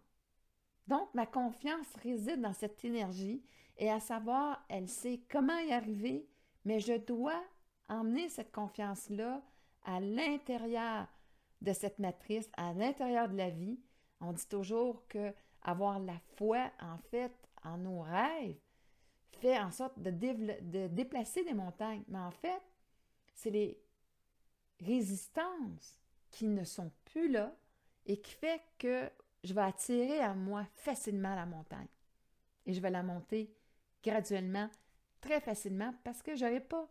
Donc, 0.87 1.13
ma 1.15 1.27
confiance 1.27 1.87
réside 2.03 2.41
dans 2.41 2.53
cette 2.53 2.85
énergie 2.85 3.43
et 3.77 3.91
à 3.91 3.99
savoir, 3.99 4.65
elle 4.69 4.89
sait 4.89 5.21
comment 5.29 5.59
y 5.59 5.73
arriver, 5.73 6.29
mais 6.65 6.79
je 6.79 6.97
dois 6.97 7.43
emmener 7.89 8.29
cette 8.29 8.53
confiance-là 8.53 9.43
à 9.85 9.99
l'intérieur 9.99 11.09
de 11.61 11.73
cette 11.73 11.99
matrice, 11.99 12.49
à 12.57 12.73
l'intérieur 12.73 13.29
de 13.29 13.37
la 13.37 13.51
vie. 13.51 13.81
On 14.21 14.33
dit 14.33 14.47
toujours 14.47 15.07
que 15.09 15.35
avoir 15.63 15.99
la 15.99 16.19
foi, 16.37 16.71
en 16.81 16.99
fait, 16.99 17.33
en 17.65 17.79
nos 17.79 18.03
rêves, 18.03 18.57
fait 19.39 19.59
en 19.59 19.71
sorte 19.71 19.99
de, 19.99 20.11
déplacer 20.89 21.45
des 21.45 21.55
montagnes. 21.55 22.03
Mais 22.09 22.19
en 22.19 22.31
fait, 22.31 22.63
c'est 23.35 23.51
les 23.51 23.81
résistances 24.81 25.99
qui 26.31 26.47
ne 26.47 26.65
sont 26.65 26.91
plus 27.05 27.31
là 27.31 27.55
et 28.07 28.21
qui 28.21 28.33
fait 28.33 28.63
que 28.79 29.11
je 29.45 29.55
vais 29.55 29.63
attirer 29.63 30.21
à 30.21 30.35
moi 30.35 30.67
facilement 30.75 31.35
la 31.35 31.47
montagne. 31.47 31.89
Et 32.67 32.73
je 32.73 32.81
vais 32.81 32.91
la 32.91 33.03
monter 33.03 33.55
graduellement, 34.03 34.69
très 35.21 35.41
facilement, 35.41 35.93
parce 36.05 36.23
que 36.23 36.35
je 36.35 36.45
n'avais 36.45 36.61
pas 36.61 36.89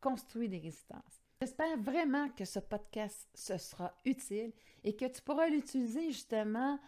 construit 0.00 0.48
des 0.48 0.58
résistances. 0.58 1.22
J'espère 1.40 1.76
vraiment 1.78 2.28
que 2.30 2.44
ce 2.44 2.58
podcast 2.58 3.28
ce 3.34 3.58
sera 3.58 3.94
utile 4.04 4.52
et 4.84 4.94
que 4.94 5.06
tu 5.06 5.20
pourras 5.22 5.48
l'utiliser 5.48 6.12
justement 6.12 6.78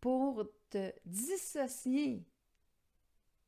pour 0.00 0.44
te 0.70 0.92
dissocier 1.04 2.24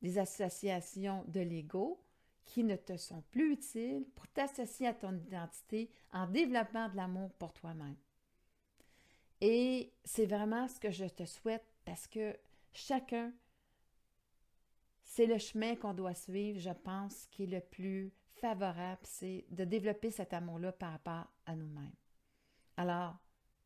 des 0.03 0.19
associations 0.19 1.25
de 1.29 1.41
l'ego 1.41 2.01
qui 2.45 2.63
ne 2.63 2.77
te 2.77 2.97
sont 2.97 3.23
plus 3.31 3.55
utiles 3.55 4.07
pour 4.15 4.27
t'associer 4.29 4.87
à 4.87 4.95
ton 4.95 5.17
identité 5.17 5.91
en 6.13 6.27
développant 6.27 6.89
de 6.89 6.97
l'amour 6.97 7.33
pour 7.35 7.53
toi-même. 7.53 7.97
Et 9.41 9.93
c'est 10.05 10.27
vraiment 10.27 10.69
ce 10.69 10.81
que 10.81 10.91
je 10.91 11.07
te 11.07 11.25
souhaite 11.25 11.67
parce 11.85 12.07
que 12.07 12.37
chacun, 12.73 13.33
c'est 15.03 15.27
le 15.27 15.39
chemin 15.39 15.77
qu'on 15.77 15.95
doit 15.95 16.15
suivre, 16.15 16.59
je 16.61 16.71
pense, 16.71 17.27
qui 17.31 17.45
est 17.45 17.47
le 17.47 17.61
plus 17.61 18.13
favorable, 18.41 19.01
c'est 19.03 19.45
de 19.51 19.65
développer 19.65 20.11
cet 20.11 20.33
amour-là 20.33 20.73
par 20.73 20.93
rapport 20.93 21.27
à 21.47 21.55
nous-mêmes. 21.55 21.95
Alors, 22.77 23.17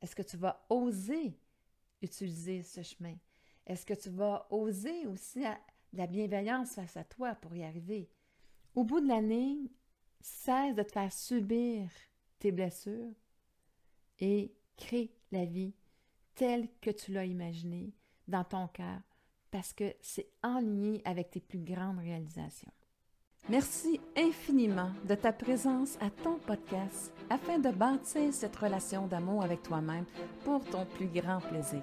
est-ce 0.01 0.15
que 0.15 0.23
tu 0.23 0.37
vas 0.37 0.65
oser 0.71 1.39
utiliser 2.03 2.63
ce 2.63 2.83
chemin? 2.83 3.17
Est-ce 3.67 3.85
que 3.85 3.95
tu 3.95 4.11
vas 4.11 4.47
oser 4.51 5.07
aussi 5.07 5.45
la 5.93 6.07
bienveillance 6.07 6.75
face 6.75 6.97
à 6.97 7.05
toi 7.05 7.35
pour 7.35 7.55
y 7.55 7.63
arriver? 7.63 8.11
Au 8.75 8.85
bout 8.85 9.01
de 9.01 9.09
la 9.09 9.21
ligne, 9.21 9.69
cesse 10.21 10.75
de 10.75 10.83
te 10.83 10.93
faire 10.93 11.13
subir 11.13 11.89
tes 12.39 12.53
blessures 12.53 13.15
et 14.19 14.55
crée 14.77 15.13
la 15.33 15.45
vie 15.45 15.75
telle 16.35 16.69
que 16.81 16.91
tu 16.91 17.13
l'as 17.13 17.27
imaginée 17.27 17.93
dans 18.29 18.45
ton 18.45 18.69
cœur 18.69 19.01
parce 19.51 19.73
que 19.73 19.95
c'est 20.01 20.29
en 20.43 20.61
lien 20.61 20.99
avec 21.05 21.31
tes 21.31 21.41
plus 21.41 21.59
grandes 21.59 21.99
réalisations. 21.99 22.73
Merci 23.49 24.01
infiniment 24.17 24.93
de 25.09 25.15
ta 25.15 25.33
présence 25.33 25.97
à 26.01 26.11
ton 26.11 26.39
podcast 26.39 27.13
afin 27.31 27.59
de 27.59 27.71
bâtir 27.71 28.33
cette 28.33 28.55
relation 28.55 29.07
d'amour 29.07 29.43
avec 29.43 29.63
toi-même 29.63 30.05
pour 30.45 30.65
ton 30.65 30.87
plus 30.87 31.09
grand 31.09 31.41
plaisir. 31.41 31.83